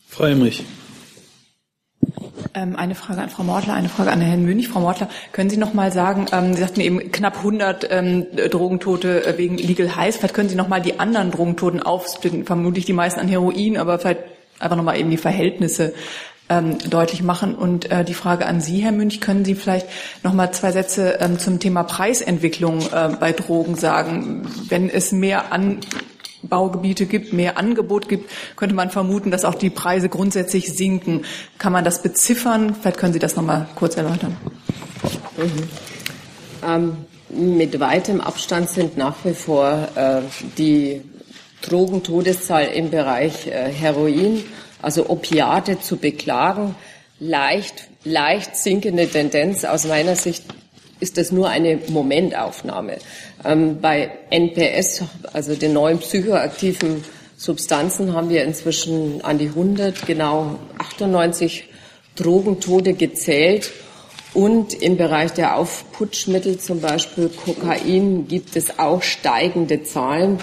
[0.09, 0.63] Frau Emrich.
[2.57, 4.67] Ähm, eine Frage an Frau Mortler, eine Frage an Herrn Münch.
[4.67, 9.27] Frau Mortler, können Sie noch mal sagen, ähm, Sie sagten eben knapp 100 ähm, Drogentote
[9.27, 10.17] äh, wegen Legal Highs.
[10.17, 13.99] Vielleicht können Sie noch mal die anderen Drogentoten aufsplitten, vermutlich die meisten an Heroin, aber
[13.99, 14.21] vielleicht
[14.57, 15.93] einfach noch mal eben die Verhältnisse
[16.89, 17.55] deutlich machen.
[17.55, 19.85] Und äh, die Frage an Sie, Herr Münch, können Sie vielleicht
[20.23, 24.47] noch mal zwei Sätze zum Thema Preisentwicklung äh, bei Drogen sagen?
[24.69, 25.79] Wenn es mehr an
[26.49, 31.25] Baugebiete gibt, mehr Angebot gibt, könnte man vermuten, dass auch die Preise grundsätzlich sinken.
[31.57, 32.75] Kann man das beziffern?
[32.79, 34.37] Vielleicht können Sie das noch mal kurz erläutern.
[35.37, 35.69] Mhm.
[36.67, 36.97] Ähm,
[37.29, 40.21] mit weitem Abstand sind nach wie vor äh,
[40.57, 41.01] die
[41.61, 44.43] Drogentodeszahl im Bereich äh, Heroin,
[44.81, 46.75] also Opiate zu beklagen.
[47.19, 50.43] Leicht, leicht sinkende Tendenz aus meiner Sicht
[50.99, 52.97] ist das nur eine Momentaufnahme.
[53.45, 57.03] Ähm, bei NPS, also den neuen psychoaktiven
[57.37, 61.65] Substanzen, haben wir inzwischen an die 100, genau 98
[62.15, 63.71] Drogentode gezählt.
[64.33, 70.39] Und im Bereich der Aufputschmittel, zum Beispiel Kokain, gibt es auch steigende Zahlen,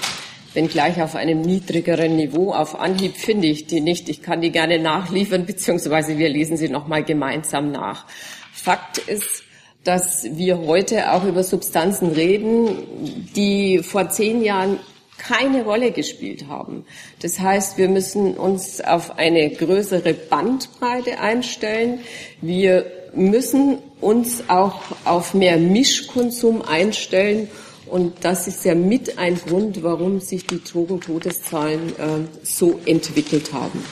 [0.52, 2.52] wenngleich auf einem niedrigeren Niveau.
[2.52, 4.08] Auf Anhieb finde ich die nicht.
[4.08, 8.06] Ich kann die gerne nachliefern, beziehungsweise wir lesen sie nochmal gemeinsam nach.
[8.52, 9.43] Fakt ist,
[9.84, 14.78] dass wir heute auch über Substanzen reden, die vor zehn Jahren
[15.18, 16.84] keine Rolle gespielt haben.
[17.20, 22.00] Das heißt, wir müssen uns auf eine größere Bandbreite einstellen.
[22.40, 27.48] Wir müssen uns auch auf mehr Mischkonsum einstellen.
[27.86, 32.02] Und das ist ja mit ein Grund, warum sich die Drogentodeszahlen äh,
[32.42, 33.84] so entwickelt haben.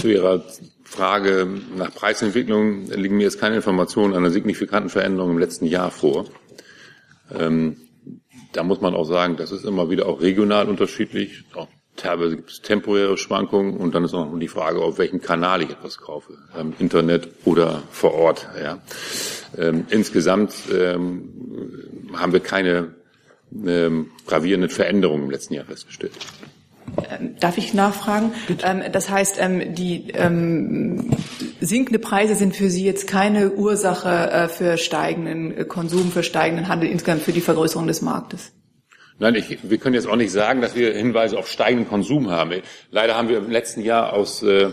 [0.00, 0.42] Zu Ihrer
[0.90, 6.26] Frage nach Preisentwicklung liegen mir jetzt keine Informationen einer signifikanten Veränderung im letzten Jahr vor.
[7.32, 7.76] Ähm,
[8.52, 11.44] da muss man auch sagen, das ist immer wieder auch regional unterschiedlich.
[11.54, 15.20] Auch teilweise gibt es temporäre Schwankungen und dann ist auch noch die Frage, auf welchem
[15.20, 18.48] Kanal ich etwas kaufe, ähm, Internet oder vor Ort.
[18.60, 18.80] Ja.
[19.56, 21.30] Ähm, insgesamt ähm,
[22.14, 22.96] haben wir keine
[23.64, 26.14] ähm, gravierenden Veränderungen im letzten Jahr festgestellt.
[27.10, 28.32] Ähm, darf ich nachfragen?
[28.62, 30.12] Ähm, das heißt, ähm, die
[31.60, 36.68] sinkende Preise sind für Sie jetzt keine Ursache äh, für steigenden äh, Konsum, für steigenden
[36.68, 38.52] Handel, insgesamt für die Vergrößerung des Marktes?
[39.18, 42.62] Nein, ich, wir können jetzt auch nicht sagen, dass wir Hinweise auf steigenden Konsum haben.
[42.90, 44.70] Leider haben wir im letzten Jahr aus äh,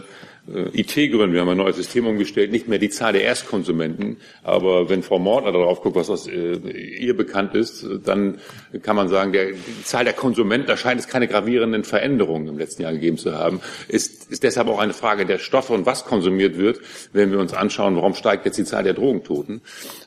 [0.48, 4.18] IT-Gründen, wir haben ein neues System umgestellt, nicht mehr die Zahl der Erstkonsumenten.
[4.43, 8.38] Aber wenn Frau Mortner darauf guckt, was aus äh, ihr bekannt ist, dann
[8.82, 12.58] kann man sagen, der, die Zahl der Konsumenten, da scheint es keine gravierenden Veränderungen im
[12.58, 13.60] letzten Jahr gegeben zu haben.
[13.88, 16.80] Ist, ist deshalb auch eine Frage der Stoffe und was konsumiert wird,
[17.14, 19.62] wenn wir uns anschauen, warum steigt jetzt die Zahl der Drogentoten.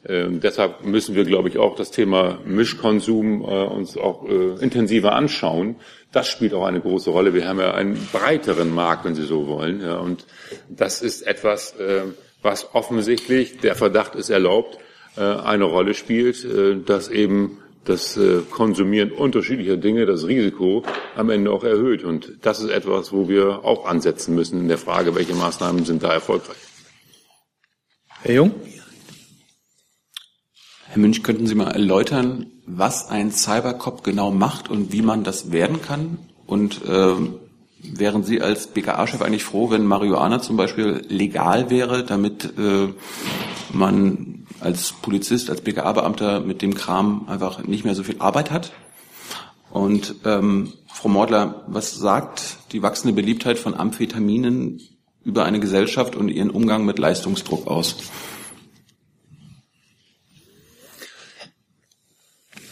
[0.05, 5.13] Äh, deshalb müssen wir, glaube ich, auch das Thema Mischkonsum äh, uns auch äh, intensiver
[5.13, 5.77] anschauen
[6.13, 7.35] das spielt auch eine große Rolle.
[7.35, 9.81] Wir haben ja einen breiteren Markt, wenn Sie so wollen.
[9.81, 10.27] Ja, und
[10.69, 12.03] das ist etwas, äh,
[12.43, 14.79] was offensichtlich, der Verdacht ist erlaubt,
[15.17, 20.83] äh, eine Rolle spielt, äh, dass eben das äh, Konsumieren unterschiedlicher Dinge das Risiko
[21.17, 22.05] am Ende auch erhöht.
[22.05, 26.03] Und das ist etwas, wo wir auch ansetzen müssen in der Frage, welche Maßnahmen sind
[26.03, 26.57] da erfolgreich.
[28.23, 28.55] Herr Jung?
[30.87, 35.53] Herr Münch, könnten Sie mal erläutern, was ein Cybercop genau macht und wie man das
[35.53, 36.19] werden kann?
[36.47, 37.15] Und äh,
[37.83, 42.89] wären Sie als BKA-Chef eigentlich froh, wenn Marihuana zum Beispiel legal wäre, damit äh,
[43.73, 48.73] man als Polizist, als BKA-Beamter mit dem Kram einfach nicht mehr so viel Arbeit hat?
[49.71, 54.81] Und ähm, Frau Mordler, was sagt die wachsende Beliebtheit von Amphetaminen
[55.23, 57.97] über eine Gesellschaft und ihren Umgang mit Leistungsdruck aus?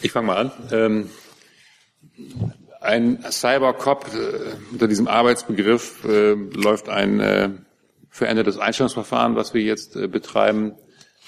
[0.00, 0.52] Ich fange mal an.
[0.70, 1.10] Ähm,
[2.80, 7.50] ein Cybercop äh, unter diesem Arbeitsbegriff äh, läuft ein äh,
[8.08, 10.74] verändertes Einstellungsverfahren, was wir jetzt äh, betreiben.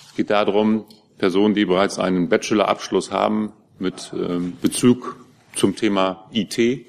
[0.08, 0.86] Es geht darum,
[1.18, 5.16] Personen, die bereits einen Bachelorabschluss haben mit ähm, Bezug
[5.54, 6.86] zum Thema IT,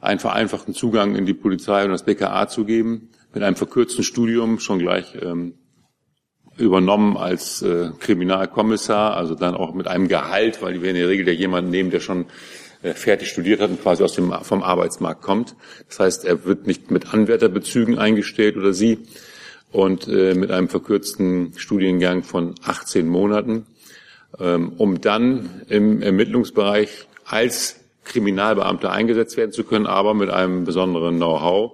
[0.00, 4.60] einen vereinfachten Zugang in die Polizei und das BKA zu geben, mit einem verkürzten Studium
[4.60, 5.54] schon gleich ähm,
[6.58, 11.26] übernommen als äh, Kriminalkommissar, also dann auch mit einem Gehalt, weil wir in der Regel
[11.26, 12.26] ja jemanden nehmen, der schon
[12.82, 15.54] äh, fertig studiert hat und quasi aus dem, vom Arbeitsmarkt kommt.
[15.88, 18.98] Das heißt, er wird nicht mit Anwärterbezügen eingestellt oder sie
[19.72, 23.66] und äh, mit einem verkürzten Studiengang von 18 Monaten,
[24.38, 31.16] ähm, um dann im Ermittlungsbereich als Kriminalbeamter eingesetzt werden zu können, aber mit einem besonderen
[31.16, 31.72] Know-how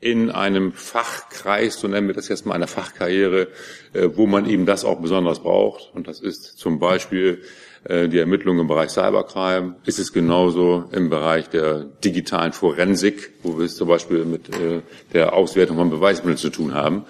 [0.00, 3.48] in einem Fachkreis, so nennen wir das jetzt mal einer Fachkarriere,
[3.92, 5.90] äh, wo man eben das auch besonders braucht.
[5.94, 7.42] Und das ist zum Beispiel
[7.84, 9.76] äh, die Ermittlung im Bereich Cybercrime.
[9.84, 14.82] Ist es genauso im Bereich der digitalen Forensik, wo wir es zum Beispiel mit äh,
[15.12, 17.04] der Auswertung von Beweismitteln zu tun haben.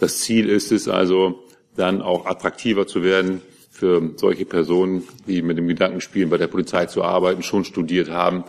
[0.00, 1.44] Das Ziel ist es also,
[1.76, 3.42] dann auch attraktiver zu werden
[3.84, 8.08] für solche Personen, die mit dem Gedanken spielen, bei der Polizei zu arbeiten, schon studiert
[8.08, 8.44] haben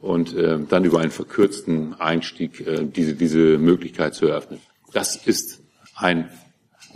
[0.00, 4.58] und äh, dann über einen verkürzten Einstieg äh, diese, diese Möglichkeit zu eröffnen.
[4.94, 5.60] Das ist
[5.94, 6.30] ein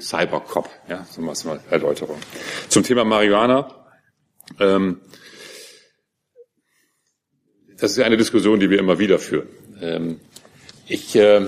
[0.01, 2.16] Cybercop, ja, so was mal Erläuterung.
[2.70, 3.68] Zum Thema Marihuana.
[4.59, 5.03] Ähm,
[7.76, 9.49] das ist eine Diskussion, die wir immer wieder führen.
[9.82, 10.20] Ähm,
[10.89, 11.45] ich äh, äh,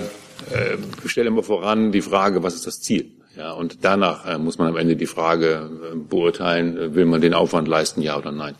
[1.05, 3.16] stelle immer voran die Frage, was ist das Ziel?
[3.37, 7.21] Ja, und danach äh, muss man am Ende die Frage äh, beurteilen, äh, will man
[7.21, 8.55] den Aufwand leisten, ja oder nein.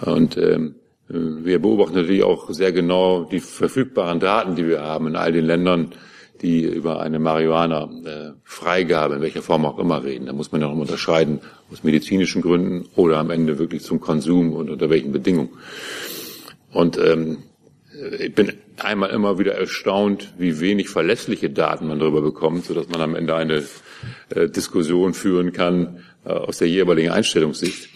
[0.00, 0.76] Und ähm,
[1.08, 5.44] wir beobachten natürlich auch sehr genau die verfügbaren Daten, die wir haben in all den
[5.44, 5.92] Ländern,
[6.42, 10.26] die über eine Marihuana-Freigabe, in welcher Form auch immer, reden.
[10.26, 14.52] Da muss man ja auch unterscheiden, aus medizinischen Gründen oder am Ende wirklich zum Konsum
[14.52, 15.50] und unter welchen Bedingungen.
[16.72, 17.38] Und ähm,
[18.18, 23.00] ich bin einmal immer wieder erstaunt, wie wenig verlässliche Daten man darüber bekommt, sodass man
[23.00, 23.64] am Ende eine
[24.30, 27.88] äh, Diskussion führen kann äh, aus der jeweiligen Einstellungssicht.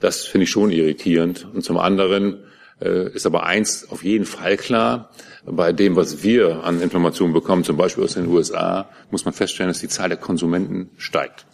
[0.00, 1.46] Das finde ich schon irritierend.
[1.52, 2.44] Und zum anderen
[2.80, 5.10] äh, ist aber eins auf jeden Fall klar,
[5.44, 9.70] bei dem, was wir an Informationen bekommen, zum Beispiel aus den USA, muss man feststellen,
[9.70, 11.46] dass die Zahl der Konsumenten steigt.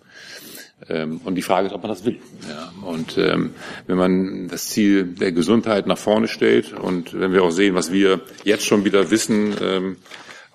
[0.89, 2.19] Ähm, und die Frage ist, ob man das will.
[2.49, 3.51] Ja, und ähm,
[3.87, 7.93] wenn man das Ziel der Gesundheit nach vorne stellt und wenn wir auch sehen, was
[7.93, 9.97] wir jetzt schon wieder wissen, ähm,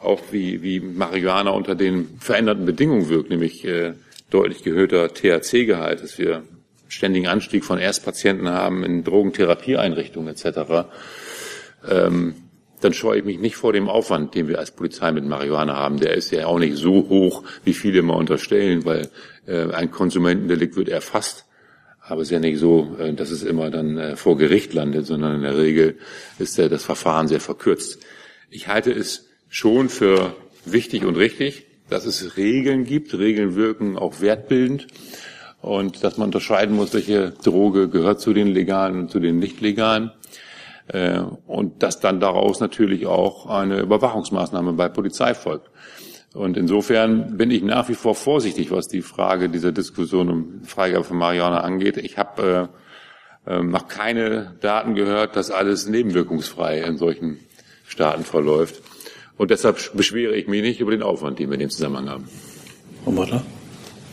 [0.01, 3.93] auch wie, wie Marihuana unter den veränderten Bedingungen wirkt, nämlich äh,
[4.29, 6.43] deutlich gehörter THC-Gehalt, dass wir
[6.87, 10.87] ständigen Anstieg von Erstpatienten haben in Drogentherapieeinrichtungen etc.,
[11.87, 12.35] ähm,
[12.81, 15.99] dann scheue ich mich nicht vor dem Aufwand, den wir als Polizei mit Marihuana haben.
[15.99, 19.09] Der ist ja auch nicht so hoch, wie viele immer unterstellen, weil
[19.47, 21.45] äh, ein Konsumentendelikt wird erfasst.
[22.01, 25.05] Aber es ist ja nicht so, äh, dass es immer dann äh, vor Gericht landet,
[25.05, 25.97] sondern in der Regel
[26.39, 27.99] ist ja das Verfahren sehr verkürzt.
[28.49, 33.13] Ich halte es schon für wichtig und richtig, dass es Regeln gibt.
[33.13, 34.87] Regeln wirken auch wertbildend
[35.61, 39.61] und dass man unterscheiden muss, welche Droge gehört zu den legalen und zu den nicht
[39.61, 40.11] legalen.
[40.89, 45.69] Äh, und dass dann daraus natürlich auch eine Überwachungsmaßnahme bei Polizei folgt.
[46.33, 51.03] Und insofern bin ich nach wie vor vorsichtig, was die Frage dieser Diskussion um Freigabe
[51.03, 51.97] von Marihuana angeht.
[51.97, 52.69] Ich habe
[53.45, 57.39] äh, äh, noch keine Daten gehört, dass alles nebenwirkungsfrei in solchen
[57.87, 58.81] Staaten verläuft.
[59.37, 62.29] Und deshalb beschwere ich mich nicht über den Aufwand, den wir in dem Zusammenhang haben.
[63.03, 63.43] Frau Butler?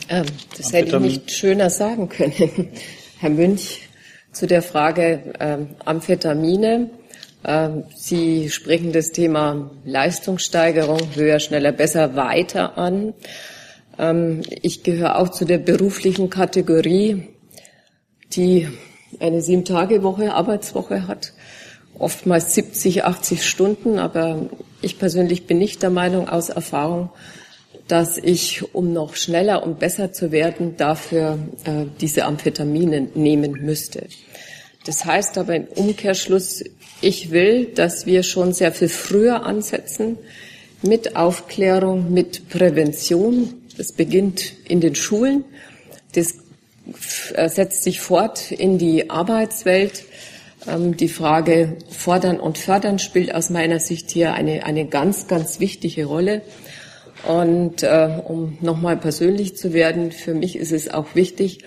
[0.09, 2.33] Ähm, das hätte ich nicht schöner sagen können.
[3.19, 3.86] Herr Münch,
[4.37, 6.91] zu der Frage ähm, Amphetamine.
[7.43, 13.15] Ähm, Sie sprechen das Thema Leistungssteigerung, höher, schneller, besser weiter an.
[13.99, 17.29] Ähm, ich gehöre auch zu der beruflichen Kategorie,
[18.33, 18.69] die
[19.21, 21.33] eine Sieben-Tage-Woche, Arbeitswoche hat,
[21.99, 23.99] oftmals 70, 80 Stunden.
[23.99, 24.51] Aber
[24.83, 27.09] ich persönlich bin nicht der Meinung aus Erfahrung,
[27.89, 34.07] dass ich, um noch schneller und besser zu werden, dafür äh, diese Amphetamine nehmen müsste.
[34.85, 36.65] Das heißt aber im Umkehrschluss,
[37.01, 40.19] ich will, dass wir schon sehr viel früher ansetzen
[40.83, 43.55] mit Aufklärung, mit Prävention.
[43.77, 45.45] Das beginnt in den Schulen.
[46.15, 46.35] Das
[47.35, 50.05] äh, setzt sich fort in die Arbeitswelt.
[50.69, 55.61] Ähm, die Frage Fordern und Fördern spielt aus meiner Sicht hier eine, eine ganz, ganz
[55.61, 56.43] wichtige Rolle.
[57.27, 61.65] Und äh, um nochmal persönlich zu werden, für mich ist es auch wichtig,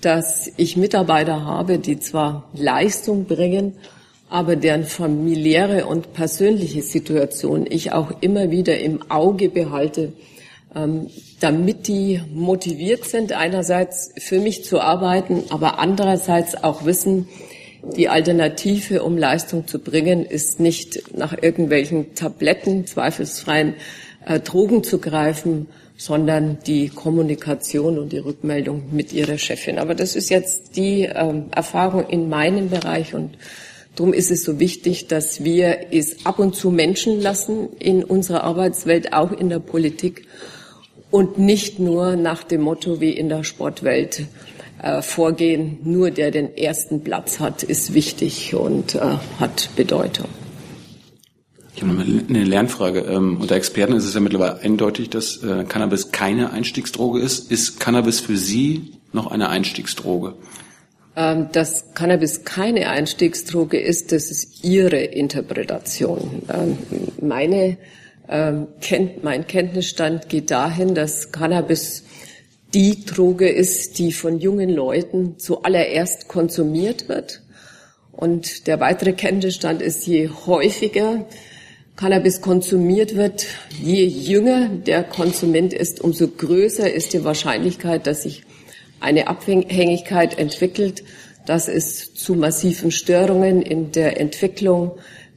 [0.00, 3.74] dass ich Mitarbeiter habe, die zwar Leistung bringen,
[4.28, 10.12] aber deren familiäre und persönliche Situation ich auch immer wieder im Auge behalte,
[10.74, 11.08] ähm,
[11.40, 17.28] damit die motiviert sind, einerseits für mich zu arbeiten, aber andererseits auch wissen,
[17.96, 23.74] die Alternative, um Leistung zu bringen, ist nicht nach irgendwelchen Tabletten, zweifelsfreien
[24.24, 29.78] äh, Drogen zu greifen, sondern die Kommunikation und die Rückmeldung mit ihrer Chefin.
[29.78, 33.36] Aber das ist jetzt die ähm, Erfahrung in meinem Bereich und
[33.98, 38.44] Darum ist es so wichtig, dass wir es ab und zu Menschen lassen in unserer
[38.44, 40.28] Arbeitswelt, auch in der Politik
[41.10, 44.26] und nicht nur nach dem Motto wie in der Sportwelt
[44.80, 45.78] äh, vorgehen.
[45.82, 49.00] Nur der den ersten Platz hat, ist wichtig und äh,
[49.40, 50.28] hat Bedeutung.
[51.78, 51.92] Ich habe
[52.28, 53.02] eine Lernfrage.
[53.02, 57.52] Ähm, unter Experten ist es ja mittlerweile eindeutig, dass äh, Cannabis keine Einstiegsdroge ist.
[57.52, 60.34] Ist Cannabis für Sie noch eine Einstiegsdroge?
[61.14, 66.42] Ähm, dass Cannabis keine Einstiegsdroge ist, das ist Ihre Interpretation.
[66.52, 66.78] Ähm,
[67.22, 67.78] meine,
[68.28, 68.66] ähm,
[69.22, 72.02] mein Kenntnisstand geht dahin, dass Cannabis
[72.74, 77.42] die Droge ist, die von jungen Leuten zuallererst konsumiert wird.
[78.10, 81.24] Und der weitere Kenntnisstand ist, je häufiger
[81.98, 83.46] Cannabis konsumiert wird,
[83.82, 88.44] je jünger der Konsument ist, umso größer ist die Wahrscheinlichkeit, dass sich
[89.00, 91.02] eine Abhängigkeit entwickelt,
[91.44, 94.92] dass es zu massiven Störungen in der Entwicklung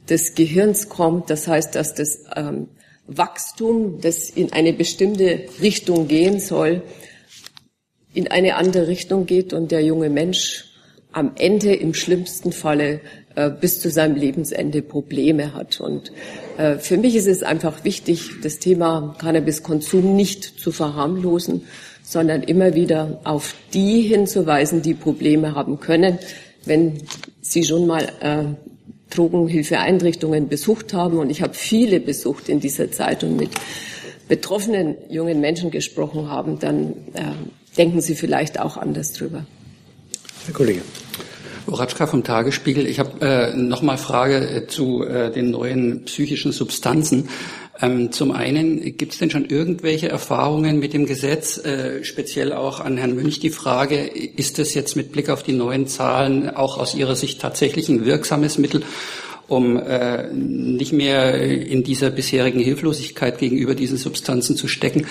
[0.08, 1.30] des Gehirns kommt.
[1.30, 2.68] Das heißt, dass das ähm,
[3.08, 6.82] Wachstum, das in eine bestimmte Richtung gehen soll,
[8.14, 10.66] in eine andere Richtung geht und der junge Mensch
[11.10, 13.00] am Ende im schlimmsten Falle
[13.60, 15.80] bis zu seinem Lebensende Probleme hat.
[15.80, 16.12] Und
[16.58, 21.62] äh, für mich ist es einfach wichtig, das Thema Cannabiskonsum nicht zu verharmlosen,
[22.02, 26.18] sondern immer wieder auf die hinzuweisen, die Probleme haben können.
[26.64, 27.02] Wenn
[27.40, 28.44] Sie schon mal äh,
[29.10, 33.50] Drogenhilfeeinrichtungen besucht haben, und ich habe viele besucht in dieser Zeit und mit
[34.28, 37.32] betroffenen jungen Menschen gesprochen haben, dann äh,
[37.76, 39.44] denken Sie vielleicht auch anders drüber.
[40.46, 40.82] Herr Kollege.
[41.66, 42.86] Oratschka vom Tagesspiegel.
[42.86, 47.28] Ich habe äh, nochmal Frage äh, zu äh, den neuen psychischen Substanzen.
[47.80, 51.58] Ähm, zum einen, gibt es denn schon irgendwelche Erfahrungen mit dem Gesetz?
[51.58, 55.52] Äh, speziell auch an Herrn Münch die Frage, ist es jetzt mit Blick auf die
[55.52, 58.82] neuen Zahlen auch aus Ihrer Sicht tatsächlich ein wirksames Mittel,
[59.48, 65.06] um äh, nicht mehr in dieser bisherigen Hilflosigkeit gegenüber diesen Substanzen zu stecken?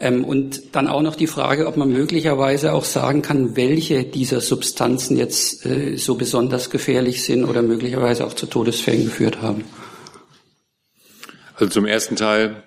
[0.00, 4.40] Ähm, und dann auch noch die Frage, ob man möglicherweise auch sagen kann, welche dieser
[4.40, 9.64] Substanzen jetzt äh, so besonders gefährlich sind oder möglicherweise auch zu Todesfällen geführt haben.
[11.56, 12.62] Also zum ersten Teil,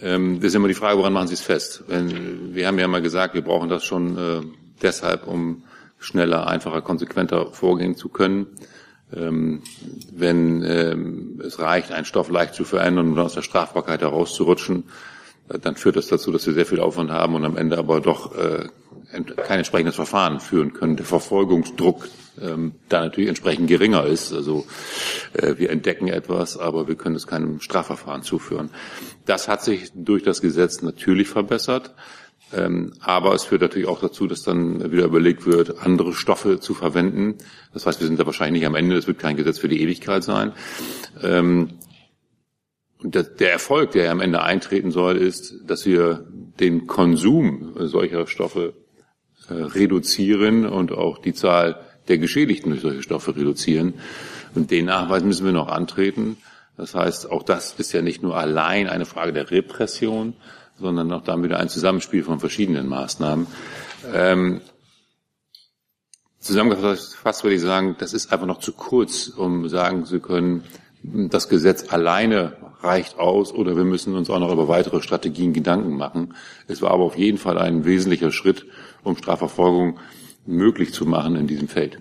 [0.00, 1.84] ähm, das ist immer die Frage, woran machen Sie es fest?
[1.88, 4.40] Wir haben ja mal gesagt, wir brauchen das schon äh,
[4.82, 5.62] deshalb, um
[5.98, 8.46] schneller, einfacher, konsequenter vorgehen zu können.
[9.16, 9.62] Ähm,
[10.12, 14.84] wenn ähm, es reicht, einen Stoff leicht zu verändern und aus der Strafbarkeit herauszurutschen,
[15.48, 18.00] äh, dann führt das dazu, dass wir sehr viel Aufwand haben und am Ende aber
[18.00, 18.68] doch äh,
[19.36, 20.96] kein entsprechendes Verfahren führen können.
[20.96, 22.08] Der Verfolgungsdruck
[22.40, 24.32] ähm, da natürlich entsprechend geringer ist.
[24.32, 24.66] Also
[25.34, 28.70] äh, wir entdecken etwas, aber wir können es keinem Strafverfahren zuführen.
[29.26, 31.94] Das hat sich durch das Gesetz natürlich verbessert.
[32.52, 36.74] Ähm, aber es führt natürlich auch dazu, dass dann wieder überlegt wird, andere Stoffe zu
[36.74, 37.36] verwenden.
[37.72, 38.96] Das heißt, wir sind da wahrscheinlich nicht am Ende.
[38.96, 40.52] Es wird kein Gesetz für die Ewigkeit sein.
[41.22, 41.78] Ähm,
[43.02, 46.26] und der Erfolg, der am Ende eintreten soll, ist, dass wir
[46.58, 48.74] den Konsum solcher Stoffe
[49.48, 53.94] äh, reduzieren und auch die Zahl der Geschädigten durch solche Stoffe reduzieren.
[54.54, 56.38] Und den Nachweis müssen wir noch antreten.
[56.76, 60.34] Das heißt, auch das ist ja nicht nur allein eine Frage der Repression,
[60.78, 63.46] sondern auch dann wieder ein Zusammenspiel von verschiedenen Maßnahmen.
[64.12, 64.60] Ähm,
[66.38, 70.64] zusammengefasst würde ich sagen, das ist einfach noch zu kurz, um sagen zu können,
[71.02, 75.96] das Gesetz alleine reicht aus oder wir müssen uns auch noch über weitere Strategien Gedanken
[75.96, 76.34] machen.
[76.68, 78.66] Es war aber auf jeden Fall ein wesentlicher Schritt,
[79.02, 79.98] um Strafverfolgung
[80.46, 81.98] möglich zu machen in diesem Feld.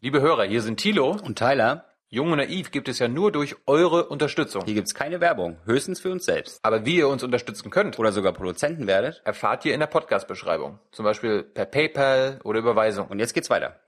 [0.00, 1.86] Liebe Hörer, hier sind Thilo und Tyler.
[2.14, 4.62] Jung und Naiv gibt es ja nur durch eure Unterstützung.
[4.64, 6.60] Hier gibt's keine Werbung, höchstens für uns selbst.
[6.62, 9.20] Aber wie ihr uns unterstützen könnt Oder sogar Produzenten werdet.
[9.24, 10.78] erfahrt ihr in der Podcast-Beschreibung.
[10.92, 13.08] Zum Beispiel per PayPal oder Überweisung.
[13.08, 13.80] Und jetzt geht's weiter.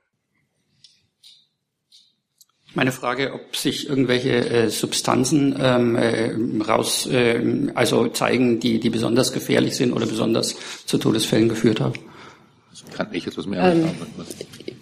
[2.74, 8.90] Meine Frage, ob sich irgendwelche äh, Substanzen ähm, äh, raus, äh, also zeigen, die, die
[8.90, 11.94] besonders gefährlich sind oder besonders zu Todesfällen geführt haben.
[12.94, 13.88] Kann ich jetzt was mehr Ähm?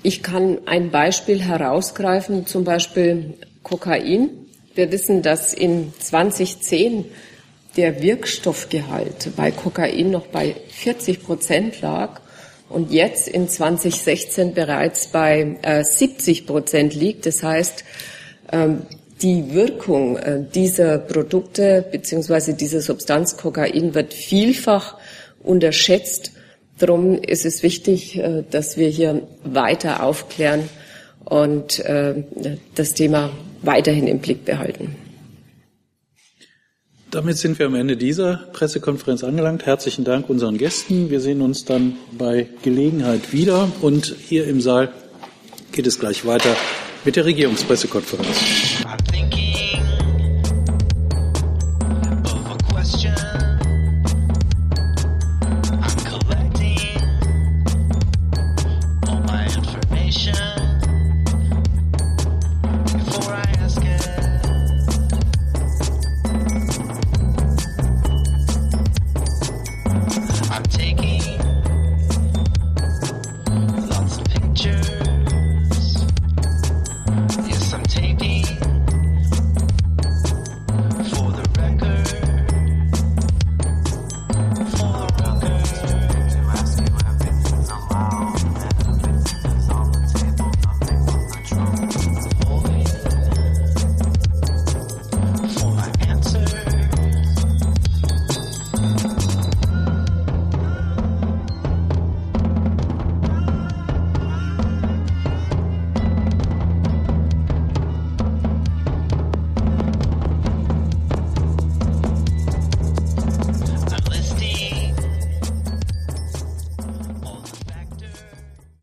[0.03, 4.31] Ich kann ein Beispiel herausgreifen, zum Beispiel Kokain.
[4.75, 7.07] Wir wissen, dass in 2010
[7.77, 12.21] der Wirkstoffgehalt bei Kokain noch bei 40 Prozent lag
[12.69, 17.27] und jetzt in 2016 bereits bei äh, 70 Prozent liegt.
[17.27, 17.85] Das heißt,
[18.53, 18.83] ähm,
[19.23, 24.97] die Wirkung äh, dieser Produkte beziehungsweise dieser Substanz Kokain wird vielfach
[25.43, 26.33] unterschätzt.
[26.79, 30.68] Darum ist es wichtig, äh, dass wir hier weiter aufklären
[31.25, 32.25] und äh,
[32.75, 33.31] das Thema
[33.62, 34.97] weiterhin im Blick behalten.
[37.11, 39.66] Damit sind wir am Ende dieser Pressekonferenz angelangt.
[39.66, 41.11] Herzlichen Dank unseren Gästen.
[41.11, 43.70] Wir sehen uns dann bei Gelegenheit wieder.
[43.83, 44.93] Und hier im Saal
[45.70, 46.57] geht es gleich weiter
[47.05, 48.27] mit der Regierungspressekonferenz.